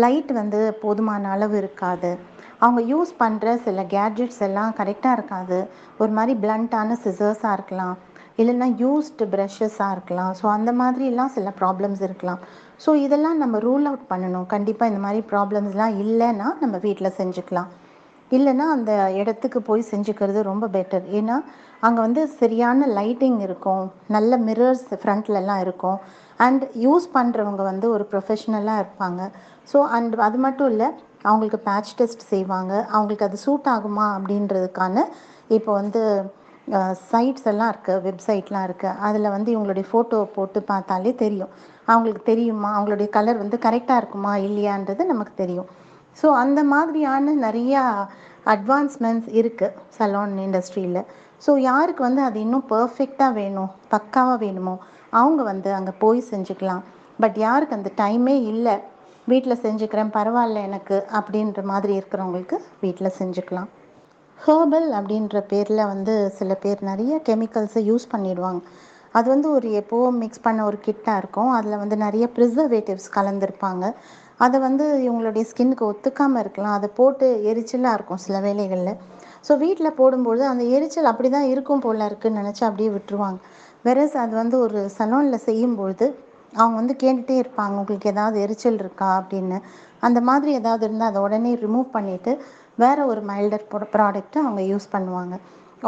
லைட் 0.03 0.31
வந்து 0.31 0.59
போதுமான 0.81 1.29
அளவு 1.35 1.55
இருக்காது. 1.57 2.11
அவங்க 2.59 2.81
யூஸ் 2.93 3.11
பண்ணுற 3.23 3.55
சில 3.65 3.83
கேட்ஜெட்ஸ் 3.95 4.41
எல்லாம் 4.47 4.75
கரெக்டாக 4.79 5.17
இருக்காது. 5.17 5.59
ஒரு 5.97 6.11
மாதிரி 6.17 6.33
பிளண்ட்டான 6.43 6.97
சிசர்ஸாக 7.05 7.57
இருக்கலாம். 7.57 7.97
இல்லைன்னா 8.41 8.67
யூஸ்டு 8.81 9.25
ப்ரஷஸாக 9.33 9.95
இருக்கலாம். 9.95 10.31
ஸோ 10.39 10.45
அந்த 10.57 10.71
மாதிரிலாம் 10.81 11.33
சில 11.37 11.53
ப்ராப்ளம்ஸ் 11.61 12.01
இருக்கலாம். 12.07 12.41
ஸோ 12.83 12.89
இதெல்லாம் 13.05 13.39
நம்ம 13.43 13.55
ரூல் 13.67 13.87
அவுட் 13.89 14.05
பண்ணணும். 14.11 14.47
கண்டிப்பாக 14.53 14.91
இந்த 14.91 15.01
மாதிரி 15.05 15.21
ப்ராப்ளம்ஸ்லாம் 15.31 15.95
இல்லைன்னா 16.03 16.47
நம்ம 16.63 16.75
வீட்டில் 16.85 17.17
செஞ்சுக்கலாம். 17.19 17.69
இல்லைன்னா 18.31 18.65
அந்த 18.75 18.91
இடத்துக்கு 19.21 19.59
போய் 19.69 19.89
செஞ்சுக்கிறது 19.91 20.39
ரொம்ப 20.51 20.65
பெட்டர் 20.77 21.05
ஏன்னா 21.19 21.37
அங்கே 21.87 21.99
வந்து 22.05 22.21
சரியான 22.41 22.87
லைட்டிங் 22.99 23.39
இருக்கும். 23.47 23.83
நல்ல 24.15 24.31
மிரர்ஸ் 24.47 24.87
ஃப்ரண்ட்லலாம் 25.01 25.61
இருக்கும். 25.65 25.99
அண்ட் 26.45 26.63
யூஸ் 26.85 27.07
பண்ணுறவங்க 27.17 27.61
வந்து 27.71 27.87
ஒரு 27.95 28.03
ப்ரொஃபஷ்னலாக 28.11 28.81
இருப்பாங்க. 28.83 29.21
ஸோ 29.71 29.79
அண்ட் 29.97 30.15
அது 30.27 30.37
மட்டும் 30.45 30.69
இல்லை 30.73 30.89
அவங்களுக்கு 31.29 31.59
பேட்ச் 31.69 31.95
டெஸ்ட் 31.99 32.23
செய்வாங்க. 32.33 32.73
அவங்களுக்கு 32.95 33.27
அது 33.29 33.37
சூட் 33.45 33.69
ஆகுமா 33.75 34.05
அப்படின்றதுக்கான 34.17 35.05
இப்போ 35.57 35.71
வந்து 35.81 36.01
சைட்ஸ் 37.09 37.47
எல்லாம் 37.51 37.71
இருக்குது 37.73 38.01
வெப்சைட்லாம் 38.05 38.65
இருக்குது 38.67 38.97
அதில் 39.07 39.33
வந்து 39.35 39.49
இவங்களுடைய 39.53 39.85
ஃபோட்டோ 39.91 40.17
போட்டு 40.35 40.59
பார்த்தாலே 40.71 41.11
தெரியும். 41.23 41.53
அவங்களுக்கு 41.91 42.23
தெரியுமா? 42.31 42.69
அவங்களுடைய 42.77 43.09
கலர் 43.17 43.41
வந்து 43.43 43.57
கரெக்டாக 43.65 44.01
இருக்குமா? 44.01 44.33
இல்லையான்றது 44.47 45.05
நமக்கு 45.11 45.33
தெரியும். 45.43 45.69
ஸோ 46.19 46.27
அந்த 46.43 46.59
மாதிரியான 46.73 47.33
நிறையா 47.45 47.83
அட்வான்ஸ்மெண்ட்ஸ் 48.53 49.31
இருக்குது 49.39 49.75
சலோன் 49.97 50.35
இண்டஸ்ட்ரியில் 50.45 51.01
ஸோ 51.45 51.51
யாருக்கு 51.69 52.01
வந்து 52.07 52.21
அது 52.27 52.37
இன்னும் 52.45 52.67
பர்ஃபெக்டாக 52.73 53.37
வேணும் 53.39 53.73
பக்காவாக 53.93 54.37
வேணுமோ 54.45 54.75
அவங்க 55.19 55.41
வந்து 55.51 55.69
அங்கே 55.79 55.93
போய் 56.03 56.21
செஞ்சுக்கலாம். 56.31 56.83
பட் 57.23 57.37
யாருக்கு 57.45 57.77
அந்த 57.77 57.91
டைமே 58.01 58.35
இல்லை 58.51 58.75
வீட்டில் 59.31 59.61
செஞ்சுக்கிறேன் 59.65 60.15
பரவாயில்ல 60.17 60.59
எனக்கு 60.69 60.97
அப்படின்ற 61.19 61.61
மாதிரி 61.71 61.93
இருக்கிறவங்களுக்கு 61.99 62.57
வீட்டில் 62.83 63.17
செஞ்சுக்கலாம். 63.19 63.69
ஹேர்பல் 64.39 64.89
அப்படின்ற 64.97 65.37
பேரில் 65.49 65.81
வந்து 65.85 66.13
சில 66.37 66.53
பேர் 66.53 66.81
நிறைய 66.81 67.13
கெமிக்கல்ஸை 67.27 67.81
யூஸ் 67.87 68.05
பண்ணிடுவாங்க. 68.11 68.61
அது 69.13 69.27
வந்து 69.29 69.47
ஒரு 69.49 69.67
எப்போவும் 69.79 70.19
மிக்ஸ் 70.23 70.43
பண்ண 70.43 70.59
ஒரு 70.65 70.77
கிட்டாக 70.77 71.21
இருக்கும். 71.21 71.49
அதில் 71.51 71.77
வந்து 71.77 71.95
நிறைய 71.97 72.25
ப்ரிசர்வேட்டிவ்ஸ் 72.35 73.09
கலந்துருப்பாங்க. 73.17 73.83
அதை 74.39 74.57
வந்து 74.59 74.85
இவங்களுடைய 75.07 75.43
ஸ்கின்னுக்கு 75.49 75.85
ஒத்துக்காமல் 75.89 76.41
இருக்கலாம். 76.43 76.77
அதை 76.79 76.89
போட்டு 76.99 77.27
எரிச்சலாக 77.51 77.97
இருக்கும் 77.97 78.21
சில 78.25 78.37
வேளைகளில். 78.39 78.93
ஸோ 79.43 79.57
வீட்டில் 79.57 79.97
போடும்போது 79.99 80.43
அந்த 80.47 80.63
எரிச்சல் 80.75 81.11
அப்படி 81.11 81.29
தான் 81.29 81.49
இருக்கும் 81.53 81.83
போல 81.85 82.05
இருக்குன்னு 82.05 82.41
நினச்சி 82.41 82.63
அப்படியே 82.69 82.89
விட்டுருவாங்க. 82.95 83.39
வெரஸ் 83.85 84.17
அது 84.23 84.33
வந்து 84.35 84.57
ஒரு 84.65 84.79
சலோனில் 84.97 85.45
செய்யும்பொழுது 85.47 86.05
அவங்க 86.53 86.75
வந்து 86.75 86.95
கேட்டுகிட்டே 87.03 87.35
இருப்பாங்க. 87.41 87.75
உங்களுக்கு 87.75 88.11
ஏதாவது 88.13 88.37
எரிச்சல் 88.45 88.79
இருக்கா? 88.79 89.09
அப்படின்னு. 89.21 89.57
அந்த 90.01 90.19
மாதிரி 90.21 90.51
ஏதாவது 90.59 90.83
இருந்தால் 90.87 91.11
அதை 91.11 91.21
உடனே 91.27 91.51
ரிமூவ் 91.63 91.87
பண்ணிவிட்டு 91.95 92.31
வேறு 92.83 93.01
ஒரு 93.11 93.21
மைல்டர் 93.31 93.65
ப்ராடக்ட்டை 93.95 94.39
அவங்க 94.45 94.61
யூஸ் 94.71 94.87
பண்ணுவாங்க. 94.95 95.35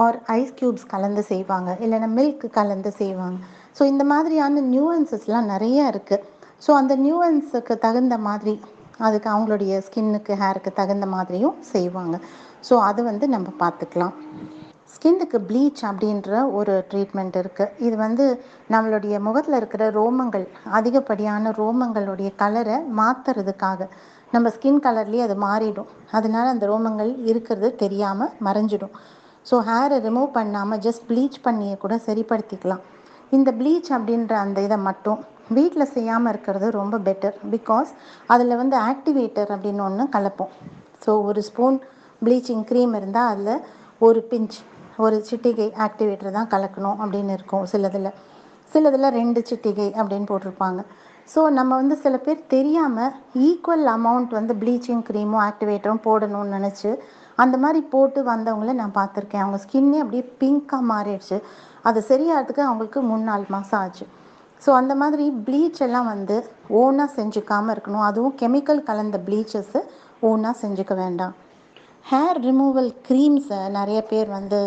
ஆர் 0.04 0.18
ஐஸ் 0.38 0.54
க்யூப்ஸ் 0.60 0.86
கலந்து 0.94 1.24
செய்வாங்க. 1.32 1.70
இல்லைன்னா 1.86 2.10
மில்க் 2.18 2.46
கலந்து 2.60 2.92
செய்வாங்க. 3.02 3.40
ஸோ 3.78 3.82
இந்த 3.92 4.04
மாதிரியான 4.12 4.62
நியூவன்சஸ்லாம் 4.74 5.52
நிறைய 5.54 5.90
இருக்குது 5.94 6.26
ஸோ 6.66 6.72
அந்த 6.82 6.94
நியூவன்ஸுக்கு 7.06 7.76
தகுந்த 7.86 8.16
மாதிரி 8.28 8.56
அதுக்கு 9.08 9.28
அவங்களுடைய 9.34 9.74
ஸ்கின்னுக்கு 9.86 10.34
ஹேருக்கு 10.42 10.72
தகுந்த 10.80 11.06
மாதிரியும் 11.16 11.56
செய்வாங்க. 11.74 12.16
ஸோ 12.68 12.74
அது 12.90 13.02
வந்து 13.10 13.28
நம்ம 13.36 13.48
பார்த்துக்கலாம். 13.64 14.16
ஸ்கின்னுக்கு 14.94 15.38
ப்ளீச் 15.50 15.82
அப்படின்ற 15.90 16.30
ஒரு 16.60 16.74
ட்ரீட்மெண்ட் 16.92 17.36
இருக்குது 17.42 17.74
இது 17.88 17.96
வந்து 18.06 18.26
நம்மளுடைய 18.74 19.16
முகத்தில் 19.28 19.58
இருக்கிற 19.60 19.84
ரோமங்கள் 20.00 20.46
அதிகப்படியான 20.78 21.52
ரோமங்களுடைய 21.60 22.30
கலரை 22.42 22.78
மாற்றுறதுக்காக 23.00 23.88
நம்ம 24.34 24.50
ஸ்கின் 24.56 24.82
கலர்லேயே 24.86 25.24
அது 25.28 25.36
மாறிடும். 25.48 25.90
அதனால 26.18 26.46
அந்த 26.54 26.66
ரோமங்கள் 26.72 27.12
இருக்கிறது 27.32 27.70
தெரியாமல் 27.84 28.34
மறைஞ்சிடும். 28.48 28.94
ஸோ 29.50 29.58
ஹேரை 29.70 29.98
ரிமூவ் 30.08 30.30
பண்ணாமல் 30.38 30.82
ஜஸ்ட் 30.86 31.06
ப்ளீச் 31.10 31.38
பண்ணியே 31.46 31.76
கூட 31.84 31.94
சரிப்படுத்திக்கலாம். 32.08 32.84
இந்த 33.38 33.50
ப்ளீச் 33.60 33.90
அப்படின்ற 33.98 34.34
அந்த 34.46 34.62
இதை 34.68 34.78
மட்டும் 34.90 35.20
வீட்டில் 35.58 35.92
செய்யாமல் 35.96 36.32
இருக்கிறது 36.34 36.68
ரொம்ப 36.80 36.96
பெட்டர் 37.08 37.38
பிகாஸ் 37.54 37.90
அதில் 38.34 38.60
வந்து 38.62 38.76
ஆக்டிவேட்டர் 38.90 39.52
அப்படின்னு 39.56 39.84
ஒன்று 39.88 40.06
கலப்போம். 40.16 40.52
ஸோ 41.06 41.14
ஒரு 41.30 41.42
ஸ்பூன் 41.50 41.78
ப்ளீச்சிங் 42.22 42.66
க்ரீம் 42.72 42.94
இருந்தால் 43.00 43.32
அதில் 43.34 43.64
ஒரு 44.08 44.20
பிஞ்ச் 44.32 44.58
ஒரு 45.04 45.18
சிட்டிகை 45.30 45.68
ஆக்டிவேட்டர் 45.86 46.36
தான் 46.38 46.52
கலக்கணும் 46.54 47.00
அப்படின்னு 47.04 47.36
இருக்கும் 47.38 47.66
சிலதில். 47.72 48.12
சிலதில் 48.74 49.16
ரெண்டு 49.20 49.40
சிட்டிகை 49.50 49.88
அப்படின்னு 50.00 50.28
போட்டிருப்பாங்க. 50.32 50.82
ஸோ 51.34 51.42
நம்ம 51.58 51.72
வந்து 51.82 51.96
சில 52.04 52.16
பேர் 52.26 52.40
தெரியாமல் 52.54 53.14
ஈக்குவல் 53.48 53.88
அமௌண்ட் 53.98 54.32
வந்து 54.38 54.54
ப்ளீச்சிங் 54.62 55.04
க்ரீமும் 55.10 55.44
ஆக்டிவேட்டரும் 55.50 56.06
போடணும்னு 56.08 56.56
நினச்சி 56.58 56.92
அந்த 57.38 57.56
மாதிரி 57.64 57.82
போட்டு 57.94 58.20
வந்தவங்கள 58.32 58.74
நான் 58.80 58.98
பார்த்துருக்கேன். 58.98 59.44
அவங்க 59.44 59.60
ஸ்கின்னே 59.66 60.00
அப்படியே 60.04 60.24
பிங்க்காக 60.42 60.90
மாறிடுச்சு. 60.92 61.38
அது 61.90 62.00
சரியாகிறதுக்கு 62.10 62.64
அவங்களுக்கு 62.68 63.00
மூணு 63.10 63.24
நாலு 63.30 63.46
மாதம் 63.56 63.80
ஆச்சு. 63.84 64.06
ஸோ 64.64 64.70
அந்த 64.80 64.94
மாதிரி 65.02 65.26
ப்ளீச் 65.46 65.80
எல்லாம் 65.86 66.10
வந்து 66.14 66.36
ஓனாக 66.82 67.10
செஞ்சுக்காமல் 67.18 67.74
இருக்கணும். 67.76 68.06
அதுவும் 68.10 68.36
கெமிக்கல் 68.42 68.84
கலந்த 68.90 69.20
ப்ளீச்சஸ்ஸு 69.28 69.80
ஓனாக 70.30 70.56
செஞ்சுக்க 70.64 70.96
வேண்டாம். 71.04 71.34
ஹேர் 72.06 72.40
ரிமூவல் 72.46 72.90
க்ரீம்ஸை 73.08 73.60
நிறைய 73.76 74.00
பேர் 74.10 74.30
வந்து 74.38 74.60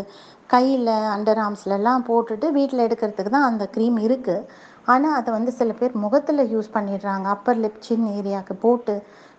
கையில் 0.50 0.90
அண்டர் 1.14 1.40
ஆர்ம்ஸ்லலாம் 1.44 2.04
போட்டுட்டு 2.08 2.46
வீட்டில் 2.56 2.84
எடுக்கிறதுக்கு 2.86 3.32
தான் 3.34 3.48
அந்த 3.50 3.64
க்ரீம் 3.74 3.98
இருக்குது 4.06 4.46
ஆனால் 4.92 5.16
அதை 5.18 5.30
வந்து 5.36 5.52
சில 5.58 5.72
பேர் 5.80 5.94
முகத்தில் 6.04 6.50
யூஸ் 6.52 6.74
பண்ணிடுறாங்க. 6.76 7.26
அப்பர் 7.34 7.60
லிப் 7.64 7.84
சின் 7.86 8.06
ஏரியாவுக்கு 8.16 8.54
போட்டு 8.64 8.94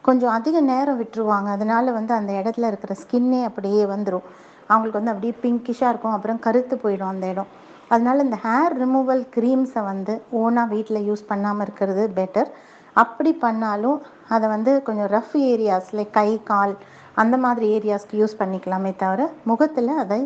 கொஞ்சம் 0.06 0.34
அதிக 0.38 0.62
நேரம் 0.72 1.00
விட்டுருவாங்க. 1.02 1.50
அதனால 1.58 1.92
வந்து 2.00 2.14
அந்த 2.20 2.32
இடத்துல 2.40 2.70
இருக்கிற 2.72 2.96
ஸ்கின்னே 3.04 3.42
அப்படியே 3.50 3.84
வந்துடும் 3.94 4.26
அவங்களுக்கு 4.70 5.00
வந்து 5.00 5.14
அப்படியே 5.14 5.36
பிங்கிஷாக 5.46 5.92
இருக்கும். 5.94 6.16
அப்புறம் 6.18 6.42
கருத்து 6.46 6.78
போயிடும் 6.84 7.12
அந்த 7.14 7.28
இடம். 7.34 7.50
அதனால 7.94 8.24
இந்த 8.28 8.38
ஹேர் 8.46 8.76
ரிமூவல் 8.84 9.24
க்ரீம்ஸை 9.36 9.84
வந்து 9.92 10.14
ஓனாக 10.42 10.74
வீட்டில் 10.76 11.06
யூஸ் 11.10 11.30
பண்ணாமல் 11.32 11.66
இருக்கிறது 11.68 12.06
பெட்டர் 12.20 12.50
அப்படி 12.96 13.32
பண்ணாலும் 13.46 13.98
அதை 14.36 14.46
வந்து 14.56 14.72
கொஞ்சம் 14.88 15.10
ரஃப் 15.16 15.36
ஏரியாஸ் 15.52 15.90
லைக் 15.98 16.14
கை 16.20 16.30
கால் 16.52 16.76
அந்த 17.22 17.36
மாதிரி 17.46 17.66
ஏரியாஸ்க்கு 17.78 18.20
யூஸ் 18.22 18.40
பண்ணிக்கலாமே 18.42 18.92
தவிர 19.04 19.22
முகத்தில் 19.50 19.92
அதை 20.04 20.22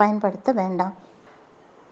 பயன்படுத்த 0.00 0.52
வேண்டாம். 0.60 0.94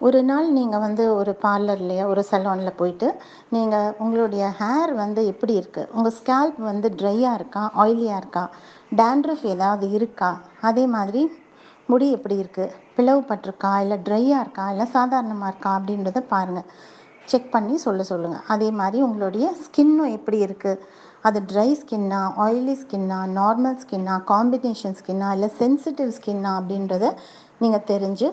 ஒரு 0.01 0.19
நாள் 0.29 0.47
நீங்கள் 0.57 0.83
வந்து 0.83 1.03
ஒரு 1.17 1.31
பார்லர்லையோ 1.43 2.05
ஒரு 2.11 2.21
சலோனில் 2.29 2.77
போயிட்டு 2.79 3.07
நீங்கள் 3.55 3.91
உங்களுடைய 4.03 4.45
ஹேர் 4.59 4.93
வந்து 5.01 5.21
எப்படி 5.31 5.53
இருக்குது 5.59 5.89
உங்கள் 5.95 6.15
ஸ்கேல்ப் 6.19 6.59
வந்து 6.69 6.87
ட்ரையாக 6.99 7.37
இருக்கா? 7.39 7.63
ஆயிலியாக 7.83 8.21
இருக்கா? 8.21 8.43
டேண்ட்ரஃப் 9.01 9.45
ஏதாவது 9.53 9.87
இருக்கா? 9.97 10.31
அதே 10.69 10.85
மாதிரி 10.95 11.21
முடி 11.89 12.07
எப்படி 12.17 12.35
இருக்குது 12.43 12.73
பிளவுபட்டிருக்கா 12.97 13.73
இல்லை 13.83 13.97
ட்ரையாக 14.07 14.43
இருக்கா? 14.45 14.65
இல்லை 14.73 14.87
சாதாரணமாக 14.97 15.51
இருக்கா? 15.53 15.71
அப்படின்றத 15.79 16.19
பாருங்கள் 16.33 16.67
செக் 17.31 17.51
பண்ணி 17.55 17.75
சொல்ல 17.85 18.03
சொல்லுங்கள் 18.11 18.45
அதே 18.53 18.69
மாதிரி 18.79 18.99
உங்களுடைய 19.07 19.45
ஸ்கின்னும் 19.63 20.13
எப்படி 20.17 20.39
இருக்குது 20.47 20.81
அது 21.27 21.39
ட்ரை 21.51 21.69
ஸ்கின்னா 21.81 22.19
ஆயிலி 22.45 22.75
ஸ்கின்னா 22.83 23.19
நார்மல் 23.39 23.77
ஸ்கின்னா 23.83 24.15
காம்பினேஷன் 24.31 24.97
ஸ்கின்னா 24.99 25.27
இல்லை 25.35 25.49
சென்சிட்டிவ் 25.61 26.11
ஸ்கின்னா 26.17 26.51
அப்படின்றத 26.59 27.07
நீங்கள் 27.63 27.87
தெரிஞ்சு 27.91 28.27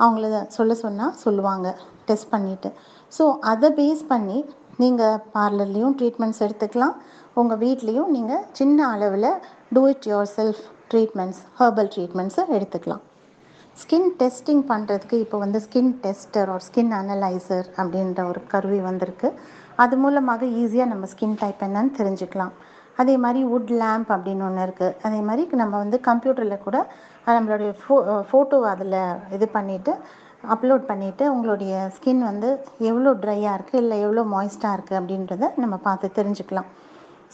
அவங்கள 0.00 0.42
சொல்ல 0.56 0.74
சொன்னால் 0.84 1.16
சொல்லுவாங்க 1.24 1.68
டெஸ்ட் 2.08 2.32
பண்ணிவிட்டு 2.34 2.70
ஸோ 3.12 3.24
அதை 3.52 3.68
பேஸ் 3.80 4.04
பண்ணி 4.12 4.38
நீங்கள் 4.82 5.20
பார்லர்லேயும் 5.34 5.96
ட்ரீட்மெண்ட்ஸ் 5.98 6.42
எடுத்துக்கலாம். 6.44 6.94
உங்கள் 7.40 7.60
வீட்லேயும் 7.64 8.10
நீங்கள் 8.16 8.44
சின்ன 8.58 8.78
அளவில் 8.94 9.28
do 9.76 9.82
it 9.92 10.06
yourself 10.36 10.62
treatments 10.92 11.40
herbal 11.58 11.90
ட்ரீட்மெண்ட்ஸை 11.94 12.44
எடுத்துக்கலாம். 12.56 13.02
ஸ்கின் 13.80 14.10
டெஸ்டிங் 14.20 14.64
பண்ணுறதுக்கு 14.72 15.16
இப்போ 15.24 15.36
வந்து 15.44 15.60
ஸ்கின் 15.66 15.92
டெஸ்டர் 16.04 16.50
ஒரு 16.54 16.64
ஸ்கின் 16.68 16.92
அனலைசர் 17.00 17.66
அப்படின்ற 17.80 18.22
ஒரு 18.30 18.40
கருவி 18.52 18.80
வந்திருக்கு. 18.88 19.30
அது 19.82 19.94
மூலமாக 20.02 20.44
ஈஸியாக 20.62 20.90
நம்ம 20.92 21.08
ஸ்கின் 21.12 21.38
டைப் 21.42 21.62
என்னன்னு 21.66 21.92
தெரிஞ்சுக்கலாம். 21.98 22.52
அதே 23.02 23.14
மாதிரி 23.22 23.40
வுட் 23.52 23.72
லேம்ப் 23.80 24.10
அப்படின்னு 24.16 24.44
ஒன்று 24.48 24.64
இருக்குது 24.66 24.96
அதே 25.06 25.20
மாதிரி 25.28 25.42
நம்ம 25.62 25.74
வந்து 25.84 25.98
கம்ப்யூட்டரில் 26.08 26.64
கூட 26.66 26.78
நம்மளுடைய 27.38 27.70
ஃபோ 27.82 27.94
ஃபோட்டோ 28.28 28.58
அதில் 28.72 29.00
இது 29.36 29.46
பண்ணிவிட்டு 29.56 29.92
அப்லோட் 30.54 30.84
பண்ணிவிட்டு 30.90 31.24
உங்களுடைய 31.34 31.74
ஸ்கின் 31.96 32.22
வந்து 32.30 32.48
எவ்வளோ 32.88 33.10
ட்ரையாக 33.22 33.56
இருக்குது 33.58 33.80
இல்லை 33.82 33.96
எவ்வளோ 34.06 34.24
மாய்ஸ்டாக 34.34 34.76
இருக்குது 34.76 34.98
அப்படின்றத 35.00 35.48
நம்ம 35.62 35.76
பார்த்து 35.86 36.16
தெரிஞ்சுக்கலாம். 36.18 36.68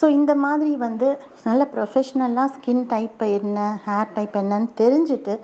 ஸோ 0.01 0.07
இந்த 0.19 0.33
மாதிரி 0.45 0.73
வந்து 0.87 1.09
நல்ல 1.49 1.63
ப்ரொஃபஷ்னலாக 1.75 2.47
ஸ்கின் 2.55 2.85
டைப் 2.93 3.25
என்ன 3.39 3.67
ஹேர் 3.87 4.15
டைப் 4.17 4.39
என்னன்னு 4.43 4.71
தெரிஞ்சுட்டு 4.83 5.35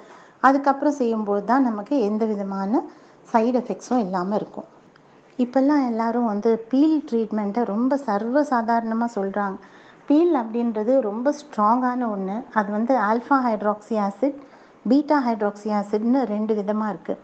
அதுக்கப்புறம் 0.48 0.98
செய்யும்போது 1.00 1.44
தான் 1.50 1.66
நமக்கு 1.70 1.96
எந்த 2.08 2.24
விதமான 2.32 2.82
சைடு 3.32 3.56
எஃபெக்ட்ஸும் 3.62 4.02
இல்லாமல் 4.06 4.38
இருக்கும். 4.40 4.68
இப்போல்லாம் 5.38 5.82
எல்லாரும் 5.90 6.28
வந்து 6.32 6.50
பீல் 6.70 6.98
ட்ரீட்மெண்ட்டை 7.08 7.62
ரொம்ப 7.64 7.96
சர்வ 8.06 8.42
சாதாரணமாக 8.52 9.14
சொல்கிறாங்க 9.16 9.56
பீல் 10.08 10.34
அப்படின்றது 10.34 10.92
ரொம்ப 11.00 11.32
ஸ்ட்ராங்கான 11.38 12.08
ஒன்று 12.14 12.36
அது 12.58 12.68
வந்து 12.72 12.94
alpha 13.08 13.38
hydroxy 13.46 13.96
acid 14.06 14.38
beta 14.86 15.18
hydroxy 15.26 15.70
ஆசிட்னு 15.78 16.20
ரெண்டு 16.24 16.52
விதமாக 16.54 16.92
இருக்குது 16.92 17.22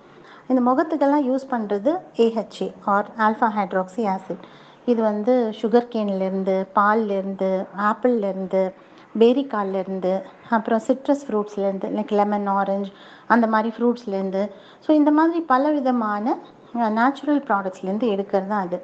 இந்த 0.51 0.61
முகத்துக்கெல்லாம் 0.61 1.27
யூஸ் 1.29 1.45
பண்ணுறது 1.51 1.91
AHA 2.25 2.69
or 2.95 3.09
alpha 3.19 3.49
hydroxy 3.59 4.03
acid. 4.15 4.45
இது 4.87 5.01
வந்து 5.03 5.35
சுகர் 5.61 5.91
கேன்லேருந்து 5.93 6.57
பால்லேருந்து 6.79 7.51
ஆப்பிள்லேருந்து 7.91 8.63
பேரிக்கால்லேருந்து 9.15 10.13
அப்புறம் 10.57 10.83
சிட்ரஸ் 10.89 11.25
ஃப்ரூட்ஸ்லேருந்து 11.27 11.89
லைக் 11.97 12.13
லெமன் 12.21 12.49
ஆரஞ்ச் 12.59 12.91
அந்த 13.27 13.47
மாதிரி 13.47 13.71
ஃப்ரூட்ஸ்லேருந்து 13.77 14.43
ஸோ 14.85 14.91
இந்த 15.01 15.11
மாதிரி 15.19 15.41
பல 15.53 15.71
விதமான 15.71 16.27
நேச்சுரல் 16.99 17.43
ப்ராடக்ட்ஸ்லேருந்து 17.49 18.09
எடுக்கிறது 18.15 18.49
தான் 18.53 18.65
அது. 18.67 18.79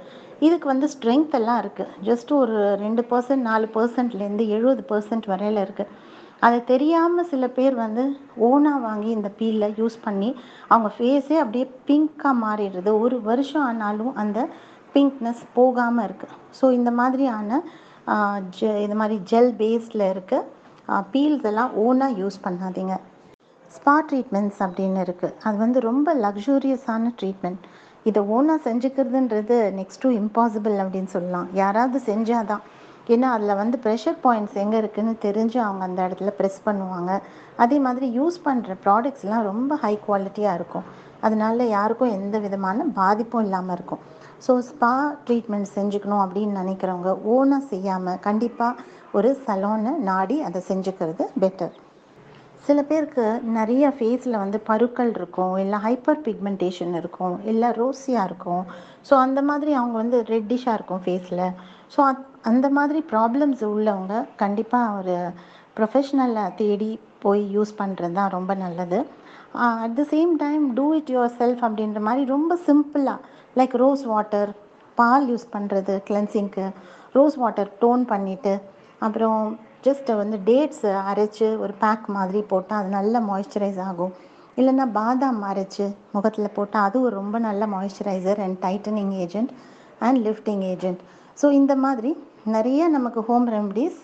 இதுக்கு 0.47 0.66
வந்து 0.73 0.88
ஸ்ட்ரென்த் 0.95 1.37
எல்லாம் 1.38 1.61
இருக்குது 1.62 1.95
ஜஸ்ட் 2.09 2.30
ஒரு 2.40 2.57
ரெண்டு 2.85 3.02
பர்சன்ட் 3.11 3.45
நாலு 3.50 3.66
பர்சன்ட்லேருந்து 3.76 4.45
எழுபது 4.57 4.83
பர்சன்ட் 4.92 5.26
வரையில் 5.33 5.61
இருக்குது 5.64 5.95
அதை 6.47 6.59
தெரியாமல் 6.73 7.28
சில 7.30 7.45
பேர் 7.57 7.75
வந்து 7.85 8.02
ஓனாக 8.49 8.85
வாங்கி 8.87 9.11
இந்த 9.16 9.30
பீலில் 9.38 9.76
யூஸ் 9.80 9.97
பண்ணி 10.04 10.28
அவங்க 10.73 10.88
ஃபேஸே 10.97 11.38
அப்படியே 11.45 11.66
பிங்க்காக 11.88 12.35
மாறிடுறது 12.45 12.92
ஒரு 13.04 13.16
வருஷம் 13.30 13.64
ஆனாலும் 13.71 14.12
அந்த 14.23 14.38
பிங்க்னஸ் 14.95 15.42
போகாமல் 15.59 16.07
இருக்குது 16.09 16.37
ஸோ 16.59 16.66
இந்த 16.78 16.90
மாதிரியான 17.00 17.61
ஜெ 18.59 18.68
இந்த 18.85 18.97
மாதிரி 19.00 19.16
ஜெல் 19.30 19.52
பேஸில் 19.61 20.04
இருக்க. 20.12 20.35
பீல்ஸ் 21.14 21.47
எல்லாம் 21.50 21.73
ஓனாக 21.85 22.18
யூஸ் 22.21 22.38
பண்ணாதீங்க. 22.45 22.95
ஸ்பா 23.78 23.94
ட்ரீட்மெண்ட்ஸ் 24.11 24.61
அப்படின்னு 24.66 25.00
இருக்குது 25.06 25.35
அது 25.47 25.56
வந்து 25.64 25.78
ரொம்ப 25.90 26.08
லக்ஸூரியஸான 26.25 27.11
ட்ரீட்மெண்ட். 27.20 27.64
இதை 28.08 28.20
ஓனாக 28.37 28.61
செஞ்சுக்கிறதுன்றது 28.66 29.56
நெக்ஸ்ட் 29.78 30.02
டு 30.04 30.11
இம்பாசிபிள் 30.20 30.76
அப்படின்னு 30.82 31.11
சொல்லலாம். 31.14 31.49
யாராவது 31.62 31.99
செஞ்சால் 32.11 32.49
தான் 32.52 32.64
ஏன்னா 33.14 33.28
அதில் 33.35 33.58
வந்து 33.61 33.76
ப்ரெஷர் 33.85 34.18
பாயிண்ட்ஸ் 34.25 34.56
எங்கே 34.62 34.78
இருக்குதுன்னு 34.82 35.14
தெரிஞ்சு 35.26 35.58
அவங்க 35.66 35.82
அந்த 35.88 36.00
இடத்துல 36.06 36.32
ப்ரெஸ் 36.38 36.58
பண்ணுவாங்க. 36.66 37.12
அதே 37.64 37.76
மாதிரி 37.87 38.06
யூஸ் 38.18 38.38
பண்ணுற 38.47 38.75
ப்ராடக்ட்ஸ்லாம் 38.85 39.49
ரொம்ப 39.50 39.78
ஹை 39.85 39.92
குவாலிட்டியாக 40.06 40.58
இருக்கும். 40.61 40.87
அதனால 41.26 41.66
யாருக்கும் 41.76 42.14
எந்த 42.18 42.37
விதமான 42.47 42.87
பாதிப்பும் 43.00 43.44
இல்லாமல் 43.47 43.76
இருக்கும். 43.78 44.02
ஸோ 44.47 44.54
ஸ்பா 44.70 44.92
ட்ரீட்மெண்ட் 45.26 45.75
செஞ்சுக்கணும் 45.78 46.23
அப்படின்னு 46.25 46.61
நினைக்கிறவங்க 46.62 47.12
ஓனாக 47.35 47.68
செய்யாமல் 47.73 48.23
கண்டிப்பாக 48.28 48.80
ஒரு 49.18 49.30
சலோனை 49.47 49.94
நாடி 50.11 50.38
அதை 50.49 50.62
செஞ்சுக்கிறது 50.70 51.26
பெட்டர் 51.44 51.75
சில 52.66 52.80
பேருக்கு 52.88 53.26
நிறைய 53.58 53.84
ஃபேஸில் 53.96 54.40
வந்து 54.42 54.58
பருக்கள் 54.68 55.10
இருக்கும் 55.18 55.54
இல்லை 55.62 55.78
ஹைப்பர் 55.84 56.22
பிக்மெண்டேஷன் 56.26 56.94
இருக்கும் 57.00 57.36
இல்லை 57.50 57.68
ரோஸியாக 57.80 58.26
இருக்கும். 58.28 58.64
ஸோ 59.08 59.14
அந்த 59.26 59.40
மாதிரி 59.50 59.72
அவங்க 59.80 59.96
வந்து 60.02 60.18
ரெட்டிஷாக 60.34 60.76
இருக்கும் 60.78 61.02
ஃபேஸில் 61.04 61.44
ஸோ 61.94 62.00
அந்த 62.50 62.66
மாதிரி 62.78 63.00
ப்ராப்ளம்ஸ் 63.12 63.62
உள்ளவங்க 63.74 64.14
கண்டிப்பாக 64.42 64.96
ஒரு 64.98 65.16
ப்ரொஃபஷ்னலை 65.78 66.44
தேடி 66.60 66.90
போய் 67.24 67.42
யூஸ் 67.56 67.72
பண்ணுறது 67.80 68.16
தான் 68.18 68.34
ரொம்ப 68.36 68.52
நல்லது. 68.64 68.98
At 69.84 69.96
the 70.00 70.02
same 70.14 70.32
time 70.44 70.64
do 70.78 70.86
it 70.98 71.12
yourself 71.40 71.62
அப்படின்ற 71.66 72.00
மாதிரி 72.08 72.24
ரொம்ப 72.34 72.58
சிம்பிளாக 72.68 73.24
லைக் 73.58 73.74
ரோஸ் 73.84 74.04
வாட்டர் 74.12 74.50
பால் 74.98 75.26
யூஸ் 75.32 75.46
பண்ணுறது 75.54 75.94
கிளென்சிங்க்கு 76.08 76.66
ரோஸ் 77.16 77.38
வாட்டர் 77.42 77.70
டோன் 77.82 78.04
பண்ணிவிட்டு 78.12 78.54
அப்புறம் 79.06 79.40
ஜஸ்ட் 79.87 80.11
வந்து 80.20 80.37
டேட்ஸ் 80.49 80.85
அரைச்சி 81.11 81.47
ஒரு 81.64 81.75
பேக் 81.82 82.06
மாதிரி 82.16 82.40
போட்டால் 82.52 82.80
அது 82.80 82.90
நல்ல 82.99 83.20
மாய்ஸ்சரைஸ் 83.28 83.80
ஆகும். 83.88 84.12
இல்லைன்னா 84.61 84.87
பாதாம் 84.99 85.40
அரைச்சி 85.50 85.85
முகத்தில் 86.14 86.54
போட்டால் 86.56 86.87
அது 86.88 86.97
ஒரு 87.06 87.14
ரொம்ப 87.20 87.37
நல்ல 87.49 87.66
moisturiser 87.75 88.40
and 88.44 88.58
tightening 88.64 89.12
agent 89.25 89.52
and 90.06 90.20
lifting 90.26 90.64
agent 90.73 91.02
so 91.40 91.49
இந்த 91.61 91.73
மாதிரி 91.85 92.11
நிறைய 92.56 92.88
நமக்கு 92.97 93.20
ஹோம் 93.28 93.47
ரெமடிஸ் 93.56 94.00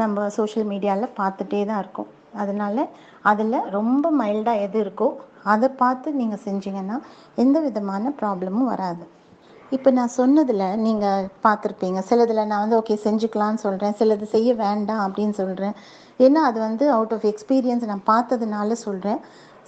நம்ம 0.00 0.28
சோஷியல் 0.38 0.66
மீடியாவில் 0.72 1.14
பார்த்துட்டே 1.20 1.60
தான் 1.70 1.80
இருக்கோம். 1.82 2.10
அதனால் 2.42 2.82
அதில் 3.30 3.58
ரொம்ப 3.76 4.10
மைல்டாக 4.20 4.64
எது 4.66 4.78
இருக்கோ 4.84 5.08
அதை 5.52 5.68
பார்த்து 5.82 6.08
நீங்கள் 6.20 6.42
செஞ்சீங்கன்னா 6.46 6.96
எந்த 7.42 7.56
விதமான 7.66 8.12
ப்ராப்ளமும் 8.20 8.70
வராது. 8.72 9.04
இப்போ 9.72 9.90
நான் 9.90 10.14
சொன்னதில் 10.16 10.64
நீங்கள் 10.76 11.24
பார்த்துருப்பீங்க 11.44 11.98
சிலதில் 12.00 12.46
நான் 12.46 12.62
வந்து 12.62 12.78
ஓகே 12.78 12.94
செஞ்சுக்கலான்னு 13.02 13.60
சொல்கிறேன் 13.62 13.96
சிலது 13.98 14.26
செய்ய 14.26 14.50
வேண்டாம் 14.54 15.02
அப்படின்னு 15.06 15.34
சொல்கிறேன் 15.34 15.74
ஏன்னா 16.20 16.40
அது 16.42 16.58
வந்து 16.60 16.84
அவுட் 16.90 17.12
ஆஃப் 17.12 17.26
எக்ஸ்பீரியன்ஸ் 17.26 17.84
நான் 17.84 18.06
பார்த்ததுனால 18.06 18.78
சொல்கிறேன் 18.84 19.20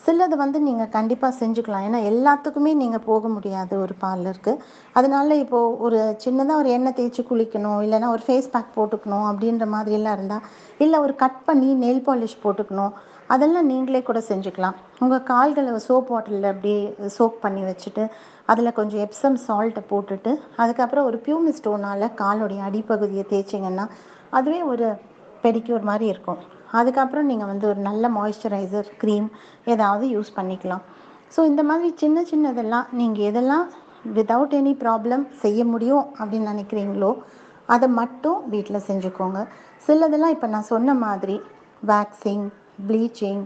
சிலது 0.05 0.37
வந்து 0.43 0.59
நீங்கள் 0.67 0.91
கண்டிப்பாக 0.97 1.39
செஞ்சுக்கலாம். 1.41 1.85
ஏன்னா 1.89 1.99
எல்லாத்துக்குமே 2.11 2.73
நீங்கள் 2.83 3.05
போக 3.09 3.29
முடியாது 3.35 3.75
ஒரு 3.85 3.95
பார்லருக்கு. 4.05 4.53
அதனால 4.99 5.37
இப்போது 5.43 5.77
ஒரு 5.87 5.99
சின்னதாக 6.25 6.61
ஒரு 6.63 6.71
எண்ணெய் 6.77 6.97
தேய்ச்சி 6.99 7.23
குளிக்கணும் 7.31 7.81
இல்லைன்னா 7.87 8.09
ஒரு 8.17 8.23
ஃபேஸ் 8.27 8.51
பேக் 8.55 8.75
போட்டுக்கணும் 8.77 9.27
அப்படின்ற 9.31 9.67
மாதிரியெல்லாம் 9.75 10.17
இருந்தால் 10.19 10.47
இல்லை 10.85 10.99
ஒரு 11.07 11.15
கட் 11.23 11.41
பண்ணி 11.49 11.71
நெயில் 11.83 12.05
பாலிஷ் 12.09 12.43
போட்டுக்கணும் 12.45 12.95
அதெல்லாம் 13.35 13.69
நீங்களே 13.73 14.01
கூட 14.07 14.21
செஞ்சுக்கலாம். 14.29 14.79
உங்கள் 15.03 15.27
கால்களை 15.33 15.73
சோப் 15.89 16.09
வாட்டரில் 16.13 16.49
அப்படியே 16.53 16.81
சோப் 17.17 17.37
பண்ணி 17.45 17.63
வச்சுட்டு 17.69 18.05
அதில் 18.53 18.77
கொஞ்சம் 18.79 19.03
எப்சம் 19.07 19.37
சால்ட்டை 19.49 19.83
போட்டுட்டு 19.91 20.33
அதுக்கப்புறம் 20.63 21.09
ஒரு 21.11 21.19
பியூமி 21.27 21.53
ஸ்டோனால் 21.59 22.07
காலோடைய 22.23 22.63
அடிப்பகுதியை 22.69 23.27
தேய்ச்சிங்கன்னா 23.35 23.85
அதுவே 24.39 24.63
ஒரு 24.73 24.89
பெடிக்யூர் 25.45 25.85
மாதிரி 25.91 26.07
இருக்கும். 26.15 26.41
அதுக்கப்புறம் 26.79 27.29
நீங்கள் 27.31 27.51
வந்து 27.53 27.67
ஒரு 27.71 27.81
நல்ல 27.89 28.09
மாய்ஸ்சரைசர் 28.17 28.89
க்ரீம் 29.03 29.29
ஏதாவது 29.73 30.05
யூஸ் 30.17 30.37
பண்ணிக்கலாம். 30.39 30.85
ஸோ 31.35 31.41
இந்த 31.51 31.63
மாதிரி 31.69 31.89
சின்ன 32.03 32.25
சின்னதெல்லாம் 32.31 32.87
நீங்கள் 33.01 33.27
எதெல்லாம் 33.31 33.67
விதவுட் 34.19 34.55
எனி 34.59 34.73
ப்ராப்ளம் 34.85 35.25
செய்ய 35.43 35.65
முடியும் 35.73 36.05
அப்படின்னு 36.21 36.53
நினைக்கிறீங்களோ 36.53 37.11
அதை 37.75 37.89
மட்டும் 38.01 38.39
வீட்டில் 38.53 38.87
செஞ்சுக்கோங்க. 38.89 39.41
சிலதெல்லாம் 39.87 40.35
இப்போ 40.37 40.49
நான் 40.55 40.71
சொன்ன 40.73 40.95
மாதிரி 41.07 41.37
வேக்சிங் 41.91 42.47
ப்ளீச்சிங் 42.89 43.43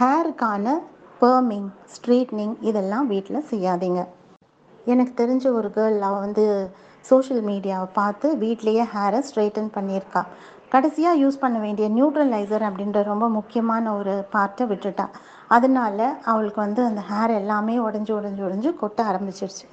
ஹேருக்கான 0.00 0.74
பர்மிங் 1.22 1.68
ஸ்ட்ரீட்னிங் 1.94 2.54
இதெல்லாம் 2.68 3.06
வீட்டில் 3.12 3.46
செய்யாதீங்க. 3.52 4.00
எனக்கு 4.92 5.12
தெரிஞ்ச 5.20 5.44
ஒரு 5.58 5.68
கேர்ள் 5.76 5.98
அவள் 6.08 6.24
வந்து 6.26 6.44
சோஷியல் 7.10 7.42
மீடியாவை 7.50 7.88
பார்த்து 8.00 8.26
வீட்லேயே 8.42 8.84
ஹேரை 8.94 9.20
ஸ்ட்ரைட்டன் 9.28 9.70
பண்ணியிருக்கா. 9.76 10.22
கடைசியாக 10.74 11.20
யூஸ் 11.22 11.42
பண்ண 11.42 11.56
வேண்டிய 11.64 11.86
நியூட்ரலைசர் 11.96 12.64
அப்படின்ற 12.68 12.98
ரொம்ப 13.12 13.26
முக்கியமான 13.38 13.84
ஒரு 14.00 14.14
பார்ட்டை 14.34 14.64
விட்டுட்டா. 14.70 15.06
அதனால 15.56 15.98
அவளுக்கு 16.30 16.60
வந்து 16.66 16.82
அந்த 16.88 17.00
ஹேர் 17.10 17.32
எல்லாமே 17.40 17.74
உடஞ்சி 17.86 18.12
உடஞ்சி 18.18 18.42
உடஞ்சி 18.48 18.70
கொட்ட 18.82 19.00
ஆரம்பிச்சிருச்சு. 19.10 19.66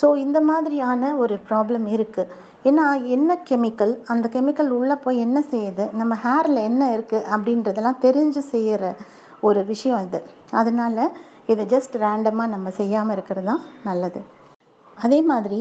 ஸோ 0.00 0.06
இந்த 0.24 0.38
மாதிரியான 0.50 1.10
ஒரு 1.22 1.34
ப்ராப்ளம் 1.48 1.86
இருக்குது 1.96 2.30
ஏன்னா 2.68 2.84
என்ன 3.14 3.30
கெமிக்கல் 3.48 3.92
அந்த 4.12 4.26
கெமிக்கல் 4.34 4.70
உள்ளே 4.78 4.96
போய் 5.04 5.22
என்ன 5.26 5.38
செய்யுது? 5.52 5.84
நம்ம 6.00 6.12
ஹேரில் 6.24 6.60
என்ன 6.68 6.82
இருக்குது 6.96 7.26
அப்படின்றதெல்லாம் 7.34 8.00
தெரிஞ்சு 8.06 8.42
செய்கிற 8.52 8.94
ஒரு 9.48 9.60
விஷயம் 9.72 10.04
இது. 10.06 10.20
அதனால 10.60 11.06
இதை 11.52 11.64
ஜஸ்ட் 11.74 11.94
ரேண்டமாக 12.04 12.52
நம்ம 12.54 12.70
செய்யாமல் 12.80 13.14
இருக்கிறது 13.16 13.48
தான் 13.50 13.62
நல்லது. 13.88 14.20
அதே 15.04 15.18
மாதிரி 15.30 15.60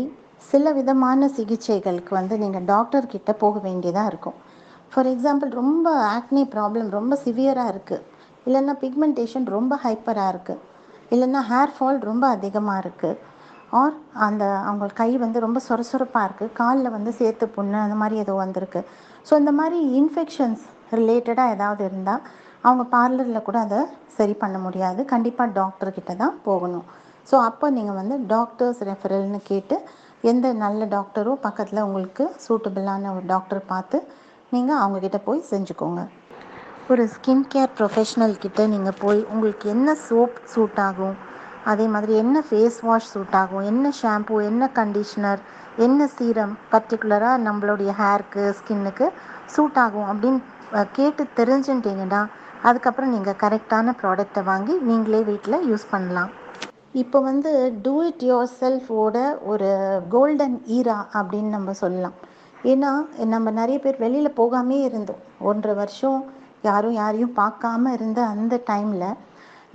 சில 0.51 0.71
விதமான 0.79 1.27
சிகிச்சைகளுக்கு 1.37 2.13
வந்து 2.19 2.35
நீங்கள் 2.43 2.67
டாக்டர்கிட்ட 2.73 3.31
போக 3.43 3.59
வேண்டியதாக 3.67 4.11
இருக்கும். 4.11 4.37
ஃபார் 4.93 5.07
எக்ஸாம்பிள் 5.11 5.51
ரொம்ப 5.61 5.87
ஆக்னி 6.15 6.41
ப்ராப்ளம் 6.55 6.89
ரொம்ப 6.95 7.13
சிவியராக 7.23 7.71
இருக்குது 7.73 8.03
இல்லைன்னா 8.45 8.73
பிக்மெண்டேஷன் 8.81 9.45
ரொம்ப 9.55 9.73
ஹைப்பராக 9.83 10.33
இருக்குது 10.33 10.61
இல்லைன்னா 11.13 11.41
ஹேர் 11.51 11.73
ஃபால் 11.75 11.99
ரொம்ப 12.09 12.25
அதிகமாக 12.35 12.81
இருக்குது 12.83 13.19
ஆர் 13.79 13.95
அந்த 14.25 14.43
அவங்க 14.67 14.89
கை 14.99 15.09
வந்து 15.23 15.39
ரொம்ப 15.45 15.59
சொரசொரப்பாக 15.67 16.27
இருக்குது 16.27 16.53
காலில் 16.59 16.95
வந்து 16.97 17.11
சேர்த்து 17.19 17.45
புண்ணு 17.55 17.77
அந்த 17.85 17.95
மாதிரி 18.01 18.15
ஏதோ 18.23 18.33
வந்திருக்கு. 18.43 18.81
ஸோ 19.27 19.33
இந்த 19.41 19.51
மாதிரி 19.59 19.77
இன்ஃபெக்ஷன்ஸ் 19.99 20.63
ரிலேட்டடாக 20.99 21.53
ஏதாவது 21.55 21.83
இருந்தால் 21.89 22.23
அவங்க 22.63 22.83
பார்லரில் 22.95 23.45
கூட 23.47 23.57
அதை 23.65 23.79
சரி 24.17 24.35
பண்ண 24.43 24.57
முடியாது. 24.65 25.01
கண்டிப்பாக 25.13 25.55
டாக்டர்கிட்ட 25.59 26.13
தான் 26.23 26.35
போகணும். 26.47 26.85
ஸோ 27.27 27.35
அப்போ 27.49 27.65
நீங்கள் 27.77 27.99
வந்து 28.01 28.15
டாக்டர்ஸ் 28.33 28.81
ரெஃபரல்னு 28.89 29.39
கேட்டு 29.51 29.75
எந்த 30.31 30.47
நல்ல 30.65 30.85
டாக்டரோ 30.97 31.33
பக்கத்தில் 31.47 31.85
உங்களுக்கு 31.87 32.25
சூட்டபிளான 32.45 33.11
ஒரு 33.15 33.25
டாக்டர் 33.33 33.61
பார்த்து 33.71 33.97
நீங்கள் 34.53 34.79
அவங்கக்கிட்ட 34.81 35.19
போய் 35.27 35.49
செஞ்சுக்கோங்க. 35.51 36.01
ஒரு 36.91 37.03
ஸ்கின் 37.13 37.45
கேர் 37.53 37.75
ப்ரொஃபஷ்னல் 37.77 38.35
கிட்ட 38.43 38.61
நீங்கள் 38.73 38.99
போய் 39.03 39.21
உங்களுக்கு 39.33 39.65
என்ன 39.75 39.95
சோப் 40.07 40.37
சூட் 40.53 40.81
ஆகும்? 40.87 41.15
அதே 41.71 41.85
மாதிரி 41.93 42.13
என்ன 42.23 42.37
ஃபேஸ் 42.47 42.79
வாஷ் 42.87 43.11
சூட் 43.13 43.35
ஆகும்? 43.41 43.65
என்ன 43.71 43.91
ஷாம்பு 43.99 44.37
என்ன 44.49 44.63
கண்டிஷ்னர் 44.79 45.41
என்ன 45.85 46.07
சீரம் 46.15 46.53
பர்டிகுலராக 46.71 47.43
நம்மளுடைய 47.47 47.91
ஹேருக்கு 47.99 48.43
ஸ்கின்னுக்கு 48.57 49.05
சூட் 49.53 49.79
ஆகும் 49.83 50.09
அப்படின்னு 50.11 50.41
கேட்டு 50.97 51.23
தெரிஞ்சுட்டீங்கன்னா 51.39 52.21
அதுக்கப்புறம் 52.69 53.13
நீங்கள் 53.15 53.39
கரெக்டான 53.43 53.95
ப்ராடக்டை 54.01 54.41
வாங்கி 54.49 54.75
நீங்களே 54.89 55.21
வீட்டில் 55.29 55.65
யூஸ் 55.69 55.85
பண்ணலாம். 55.93 56.31
இப்போ 57.01 57.19
வந்து 57.29 57.51
டூ 57.85 57.95
இட் 58.09 58.23
யோர் 58.29 58.51
செல்ஃபோட 58.59 59.17
ஒரு 59.51 59.69
கோல்டன் 60.13 60.57
ஈரா 60.77 60.97
அப்படின்னு 61.19 61.51
நம்ம 61.57 61.73
சொல்லலாம். 61.81 62.15
ஏன்னா 62.71 62.91
நம்ம 63.33 63.51
நிறைய 63.59 63.77
பேர் 63.83 64.03
வெளியில் 64.03 64.37
போகாமே 64.39 64.77
இருந்தோம். 64.87 65.21
ஒன்றரை 65.49 65.75
வருஷம் 65.81 66.19
யாரும் 66.69 66.97
யாரையும் 67.01 67.37
பார்க்காம 67.41 67.91
இருந்த 67.97 68.19
அந்த 68.33 68.55
டைமில் 68.69 69.07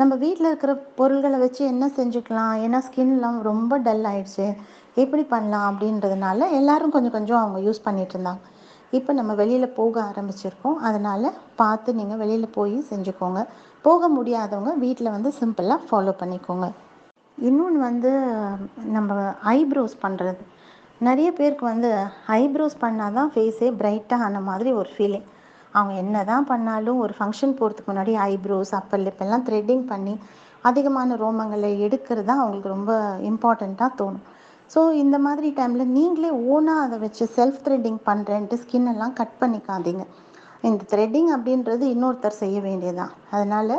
நம்ம 0.00 0.12
வீட்டில் 0.24 0.48
இருக்கிற 0.50 0.72
பொருள்களை 0.98 1.38
வச்சு 1.44 1.62
என்ன 1.72 1.84
செஞ்சுக்கலாம்? 1.96 2.54
ஏன்னா 2.64 2.78
ஸ்கின்லாம் 2.86 3.38
ரொம்ப 3.50 3.78
டல் 3.86 4.04
ஆயிடுச்சு. 4.10 4.46
எப்படி 5.02 5.22
பண்ணலாம் 5.32 5.66
அப்படின்றதுனால 5.70 6.48
எல்லாரும் 6.58 6.94
கொஞ்சம் 6.94 7.16
கொஞ்சம் 7.16 7.40
அவங்க 7.42 7.58
யூஸ் 7.66 7.86
பண்ணிட்டு 7.86 8.14
இருந்தாங்க. 8.16 8.44
இப்போ 8.98 9.12
நம்ம 9.18 9.32
வெளியில் 9.40 9.74
போக 9.78 9.94
ஆரம்பிச்சிருக்கோம். 10.10 10.76
அதனால் 10.88 11.28
பார்த்து 11.60 11.94
நீங்கள் 12.00 12.20
வெளியில் 12.22 12.54
போய் 12.58 12.76
செஞ்சுக்கோங்க. 12.90 13.40
போக 13.86 14.08
முடியாதவங்க 14.16 14.72
வீட்டில் 14.84 15.14
வந்து 15.16 15.32
சிம்பிளாக 15.40 15.86
ஃபாலோ 15.88 16.14
பண்ணிக்கோங்க. 16.22 16.68
இன்னொன்று 17.38 17.80
வந்து 17.88 18.12
நம்ம 18.96 19.18
ஐப்ரோஸ் 19.56 19.96
பண்ணுறது 20.04 20.42
நிறைய 21.06 21.28
பேருக்கு 21.38 21.64
வந்து 21.72 21.90
ஐப்ரோஸ் 22.42 22.76
பண்ணால் 22.84 23.16
தான் 23.18 23.30
ஃபேஸே 23.34 23.68
பிரைட்டாக 23.80 24.24
ஆன 24.26 24.40
மாதிரி 24.48 24.70
ஒரு 24.80 24.90
ஃபீலிங் 24.94 25.26
அவங்க 25.76 25.92
என்ன 26.02 26.22
தான் 26.30 26.48
பண்ணாலும் 26.50 27.00
ஒரு 27.04 27.12
ஃபங்க்ஷன் 27.18 27.54
போகிறதுக்கு 27.58 27.90
முன்னாடி 27.90 28.12
ஐப்ரோஸ் 28.32 28.72
அப்பர் 28.78 29.02
லிப்பெல்லாம் 29.06 29.44
த்ரெட்டிங் 29.48 29.84
பண்ணி 29.92 30.14
அதிகமான 30.68 31.16
ரோமங்களை 31.22 31.70
எடுக்கிறது 31.86 32.28
தான் 32.30 32.40
அவங்களுக்கு 32.42 32.74
ரொம்ப 32.76 32.92
இம்பார்ட்டண்ட்டாக 33.30 33.90
தோணும். 34.00 34.24
ஸோ 34.72 34.80
இந்த 35.02 35.16
மாதிரி 35.26 35.48
டைமில் 35.58 35.92
நீங்களே 35.98 36.30
ஓனாக 36.54 36.84
அதை 36.86 36.96
வச்சு 37.04 37.24
செல்ஃப் 37.36 37.62
த்ரெட்டிங் 37.66 38.00
பண்ணுறேன்ட்டு 38.08 38.58
ஸ்கின் 38.62 38.90
எல்லாம் 38.94 39.14
கட் 39.20 39.36
பண்ணிக்காதீங்க. 39.42 40.04
இந்த 40.68 40.82
த்ரெட்டிங் 40.92 41.30
அப்படின்றது 41.36 41.84
இன்னொருத்தர் 41.94 42.40
செய்ய 42.42 42.58
வேண்டியதுதான். 42.68 43.14
அதனால் 43.34 43.74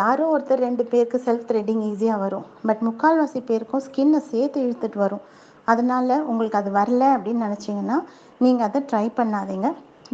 யாரோ 0.00 0.24
ஒருத்தர் 0.34 0.66
ரெண்டு 0.68 0.84
பேருக்கு 0.92 1.18
செல்ஃப் 1.26 1.48
த்ரெட்டிங் 1.50 1.82
ஈஸியாக 1.90 2.22
வரும். 2.26 2.46
பட் 2.68 2.82
முக்கால்வாசி 2.88 3.40
பேருக்கும் 3.50 3.84
ஸ்கின்னை 3.88 4.20
சேர்த்து 4.32 4.64
இழுத்துட்டு 4.66 5.00
வரும். 5.06 5.24
அதனால் 5.72 6.14
உங்களுக்கு 6.30 6.60
அது 6.62 6.70
வரல 6.78 7.02
அப்படின்னு 7.16 7.46
நினச்சிங்கன்னா 7.48 7.98
நீங்கள் 8.44 8.66
அதை 8.68 8.80
ட்ரை 8.90 9.06
பண்ணாதீங்க. 9.18 9.68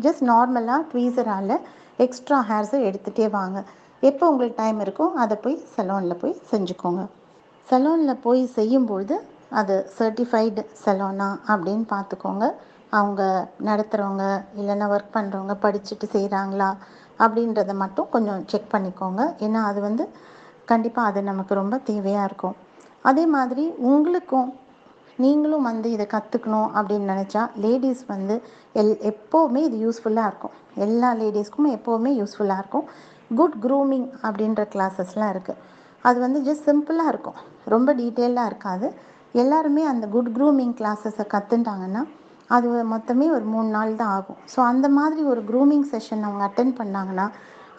ஜஸ்ட் 0.04 0.24
நார்மலாக 0.32 0.80
ட்வீசரால் 0.90 1.56
எக்ஸ்ட்ரா 2.04 2.38
ஹேர்ஸை 2.50 2.78
எடுத்துகிட்டே 2.88 3.26
வாங்க. 3.38 3.58
எப்போ 4.02 4.24
உங்களுக்கு 4.32 4.60
டைம் 4.62 4.78
இருக்கோ 4.84 5.06
அதை 5.22 5.36
போய் 5.44 5.56
சலூனில் 5.74 6.20
போய் 6.22 6.34
செஞ்சுக்கோங்க. 6.52 7.02
சலூனில் 7.68 8.22
போய் 8.26 8.42
செய்யும்பொழுது 8.56 9.16
அது 9.60 9.74
சர்டிஃபைடு 9.98 10.62
சலோனா 10.84 11.28
அப்படின்னு 11.52 11.84
பார்த்துக்கோங்க. 11.94 12.46
அவங்க 12.98 13.22
நடத்துகிறவங்க 13.68 14.24
இல்லைன்னா 14.60 14.86
ஒர்க் 14.94 15.14
பண்ணுறவங்க 15.18 15.54
படிச்சுட்டு 15.64 16.06
செய்கிறாங்களா 16.16 16.70
அப்படின்றத 17.24 17.72
மட்டும் 17.82 18.08
கொஞ்சம் 18.14 18.42
செக் 18.50 18.72
பண்ணிக்கோங்க. 18.74 19.22
ஏன்னா 19.46 19.60
அது 19.70 19.80
வந்து 19.88 20.04
கண்டிப்பாக 20.70 21.10
அது 21.10 21.20
நமக்கு 21.30 21.54
ரொம்ப 21.60 21.76
தேவையாக 21.90 22.28
இருக்கும். 22.28 22.56
அதே 23.10 23.24
மாதிரி 23.36 23.64
உங்களுக்கும் 23.90 24.48
நீங்களும் 25.24 25.68
வந்து 25.70 25.88
இதை 25.94 26.06
கற்றுக்கணும் 26.14 26.70
அப்படின்னு 26.78 27.10
நினச்சா 27.12 27.42
லேடிஸ் 27.64 28.04
வந்து 28.12 28.34
எல் 28.80 28.96
எப்போவுமே 29.10 29.62
இது 29.68 29.78
யூஸ்ஃபுல்லாக 29.84 30.30
இருக்கும். 30.30 30.54
எல்லா 30.86 31.10
லேடிஸ்க்கும் 31.20 31.70
எப்போவுமே 31.76 32.12
யூஸ்ஃபுல்லாக 32.20 32.62
இருக்கும். 32.62 32.86
குட் 33.38 33.56
க்ரூமிங் 33.64 34.08
அப்படின்ற 34.26 34.62
கிளாஸஸ்லாம் 34.74 35.32
இருக்குது 35.34 35.60
அது 36.04 36.18
வந்து 36.24 36.38
ஜஸ்ட் 36.48 36.66
சிம்பிளாக 36.68 37.12
இருக்கும். 37.12 37.38
ரொம்ப 37.74 37.90
டீட்டெயிலாக 38.00 38.50
இருக்காது. 38.50 38.86
எல்லாருமே 39.42 39.82
அந்த 39.92 40.04
குட் 40.14 40.30
க்ரூமிங் 40.36 40.74
கிளாஸஸை 40.80 41.24
கற்றுட்டாங்கன்னா 41.34 42.02
அது 42.50 42.68
மொத்தமே 42.94 43.26
ஒரு 43.36 43.44
மூணு 43.52 43.68
நாள் 43.76 43.92
தான் 44.00 44.12
ஆகும். 44.16 44.40
ஸோ 44.54 44.58
அந்த 44.70 44.86
மாதிரி 44.96 45.22
ஒரு 45.32 45.42
க்ரூமிங் 45.50 45.86
செஷன் 45.92 46.24
அவங்க 46.28 46.42
அட்டன் 46.48 46.74
பண்ணாங்கன்னா 46.80 47.26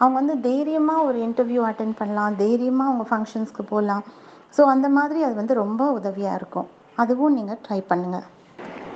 அவங்க 0.00 0.16
வந்து 0.20 0.36
தைரியமாக 0.48 1.04
ஒரு 1.08 1.18
இன்டர்வியூ 1.26 1.62
அட்டன் 1.68 1.94
பண்ணலாம். 1.98 2.36
தைரியமாக 2.44 2.90
அவங்க 2.90 3.04
ஃபங்க்ஷன்ஸ்க்கு 3.10 3.64
போகலாம். 3.72 4.02
ஸோ 4.56 4.62
அந்த 4.72 4.88
மாதிரி 4.96 5.20
அது 5.26 5.34
வந்து 5.40 5.54
ரொம்ப 5.62 5.84
உதவியாக 5.98 6.38
இருக்கும். 6.40 6.68
அதுவும் 6.96 7.36
நீங்கள் 7.36 7.60
ட்ரை 7.64 7.80
பண்ணுங்கள் 7.90 8.26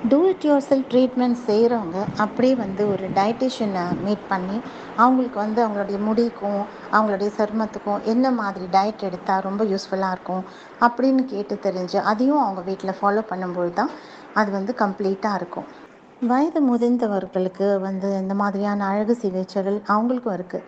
two 0.09 0.17
it 0.27 0.45
your 0.45 0.65
sell 0.67 0.85
treatment 0.91 1.37
செய்கிறவங்க 1.47 1.97
அப்படியே 2.15 2.55
வந்து 2.55 2.83
ஒரு 2.87 3.05
டயட்டிஷியனை 3.15 3.83
மீட் 4.03 4.23
பண்ணி 4.29 4.57
அவங்களுக்கு 4.97 5.37
வந்து 5.39 5.59
அவங்களுடைய 5.65 5.97
முடிக்கும் 5.99 6.61
அவங்களுடைய 6.93 7.29
சருமத்துக்கும் 7.39 8.03
என்ன 8.03 8.31
மாதிரி 8.31 8.65
டயட் 8.71 9.05
எடுத்தால் 9.07 9.45
ரொம்ப 9.47 9.63
யூஸ்ஃபுல்லாக 9.63 10.15
இருக்கும் 10.15 10.43
அப்படின்னு 10.81 11.25
கேட்டு 11.25 11.57
தெரிஞ்சு 11.67 11.99
அதையும் 12.03 12.43
அவங்க 12.43 12.61
வீட்டில் 12.61 12.97
ஃபாலோ 12.99 13.23
பண்ணும்போது 13.31 13.73
தான் 13.73 13.91
அது 14.33 14.49
வந்து 14.51 14.73
கம்ப்ளீட்டாக 14.83 15.39
இருக்கும். 15.39 15.67
வயது 16.21 16.59
முதிர்ந்தவர்களுக்கு 16.61 17.67
வந்து 17.79 18.07
இந்த 18.21 18.33
மாதிரியான 18.33 18.85
அழகு 18.85 19.13
சிகிச்சைகள் 19.15 19.77
அவங்களுக்கும் 19.87 20.37
இருக்குது 20.37 20.65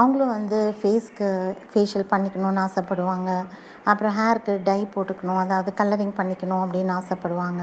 அவங்களும் 0.00 0.34
வந்து 0.36 0.58
ஃபேஸ்க்கு 0.78 1.28
ஃபேஷியல் 1.70 2.06
பண்ணிக்கணும்னு 2.12 2.62
ஆசைப்படுவாங்க. 2.66 3.30
அப்புறம் 3.90 4.14
ஹேருக்கு 4.18 4.52
டை 4.68 4.80
போட்டுக்கணும். 4.94 5.40
அதாவது 5.44 5.70
கலரிங் 5.80 6.14
பண்ணிக்கணும் 6.18 6.62
அப்படின்னு 6.64 6.92
ஆசைப்படுவாங்க. 7.00 7.62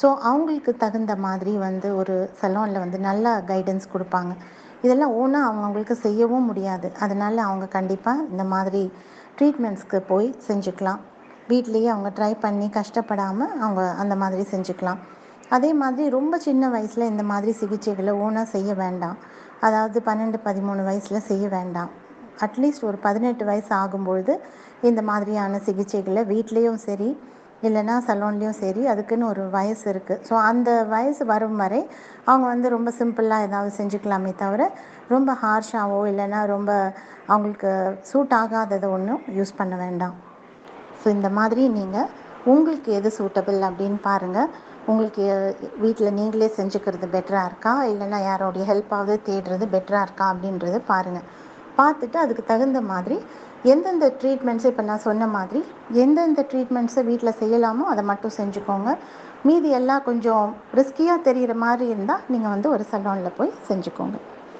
ஸோ 0.00 0.06
அவங்களுக்கு 0.30 0.72
தகுந்த 0.76 1.14
மாதிரி 1.26 1.52
வந்து 1.66 1.88
ஒரு 2.00 2.14
சலோனில் 2.40 2.82
வந்து 2.84 2.98
நல்ல 3.08 3.34
கைடன்ஸ் 3.50 3.92
கொடுப்பாங்க. 3.94 4.32
இதெல்லாம் 4.84 5.14
ஓனாக 5.20 5.48
அவங்கவுங்களுக்கு 5.48 5.96
செய்யவும் 6.06 6.48
முடியாது. 6.50 6.88
அதனால் 7.04 7.46
அவங்க 7.48 7.66
கண்டிப்பாக 7.76 8.24
இந்த 8.32 8.44
மாதிரி 8.54 8.82
ட்ரீட்மெண்ட்ஸ்க்கு 9.38 9.98
போய் 10.10 10.28
செஞ்சுக்கலாம். 10.48 11.00
வீட்லேயே 11.50 11.88
அவங்க 11.94 12.10
ட்ரை 12.18 12.32
பண்ணி 12.44 12.66
கஷ்டப்படாமல் 12.78 13.54
அவங்க 13.64 13.82
அந்த 14.02 14.14
மாதிரி 14.22 14.44
செஞ்சுக்கலாம். 14.52 15.00
அதே 15.48 15.70
மாதிரி 15.80 16.04
ரொம்ப 16.18 16.34
சின்ன 16.38 16.68
வயசில் 16.74 17.10
இந்த 17.12 17.24
மாதிரி 17.30 17.52
சிகிச்சைகளை 17.60 18.12
ஓனாக 18.26 18.52
செய்ய 18.54 18.70
வேண்டாம். 18.74 19.18
அதாவது 19.60 19.98
பன்னெண்டு 20.08 20.38
பதிமூணு 20.46 20.82
வயசில் 20.88 21.26
செய்ய 21.28 21.44
வேண்டாம். 21.48 21.90
அட்லீஸ்ட் 22.44 22.86
ஒரு 22.88 22.98
பதினெட்டு 23.06 23.44
வயசு 23.44 23.72
ஆகும்பொழுது 23.82 24.34
இந்த 24.88 25.02
மாதிரியான 25.02 25.60
சிகிச்சைகளை 25.66 26.22
வீட்லேயும் 26.32 26.82
சரி 26.88 27.10
இல்லைன்னா 27.66 27.94
சலோன்லேயும் 28.06 28.58
சரி 28.62 28.82
அதுக்குன்னு 28.92 29.26
ஒரு 29.32 29.42
வயசு 29.50 29.84
இருக்குது 29.92 30.22
ஸோ 30.28 30.34
அந்த 30.48 30.70
வயசு 30.84 31.22
வரும் 31.32 31.56
வரை 31.56 31.80
அவங்க 32.24 32.46
வந்து 32.46 32.68
ரொம்ப 32.68 32.90
சிம்பிளாக 32.98 33.46
ஏதாவது 33.48 33.70
செஞ்சுக்கலாமே 33.78 34.32
தவிர 34.42 34.62
ரொம்ப 35.08 35.30
ஹார்ஷாவோ 35.42 36.00
இல்லைன்னா 36.10 36.40
ரொம்ப 36.46 36.72
அவங்களுக்கு 37.26 37.70
சூட் 38.10 38.34
ஆகாததை 38.40 38.88
ஒன்றும் 38.96 39.22
யூஸ் 39.38 39.58
பண்ண 39.60 39.76
வேண்டாம். 39.76 40.16
ஸோ 41.00 41.08
இந்த 41.08 41.28
மாதிரி 41.28 41.68
நீங்கள் 41.68 42.10
உங்களுக்கு 42.46 42.92
எது 42.92 43.10
சூட்டபிள் 43.18 43.58
அப்படின்னு 43.68 44.00
பாருங்கள் 44.02 44.50
உங்களுக்கு 44.90 45.24
வீட்டில் 45.82 46.16
நீங்களே 46.18 46.48
செஞ்சுக்கிறது 46.56 47.06
பெட்டராக 47.14 47.48
இருக்கா? 47.50 47.72
இல்லைன்னா 47.92 48.18
யாரோடைய 48.30 48.64
ஹெல்ப்பாவது 48.70 49.14
தேடுறது 49.28 49.66
பெட்டராக 49.74 50.06
இருக்கா 50.06 50.26
அப்படின்றது 50.32 50.78
பாருங்கள் 50.90 51.28
பார்த்துட்டு 51.78 52.18
அதுக்கு 52.24 52.44
தகுந்த 52.50 52.80
மாதிரி 52.90 53.16
எந்தெந்த 53.72 54.06
ட்ரீட்மெண்ட்ஸை 54.20 54.70
இப்போ 54.72 54.84
நான் 54.90 55.04
சொன்ன 55.06 55.26
மாதிரி 55.36 55.60
எந்தெந்த 56.02 56.42
ட்ரீட்மெண்ட்ஸை 56.50 57.02
வீட்டில் 57.10 57.38
செய்யலாமோ 57.40 57.86
அதை 57.92 58.04
மட்டும் 58.10 58.36
செஞ்சுக்கோங்க. 58.40 58.90
மீதி 59.48 59.70
எல்லாம் 59.78 60.06
கொஞ்சம் 60.10 60.46
ரிஸ்கியாக 60.80 61.24
தெரிகிற 61.28 61.54
மாதிரி 61.64 61.86
இருந்தால் 61.94 62.24
நீங்கள் 62.34 62.54
வந்து 62.54 62.68
ஒரு 62.74 62.86
சலூனில் 62.92 63.36
போய் 63.38 63.58
செஞ்சுக்கோங்க. 63.70 64.18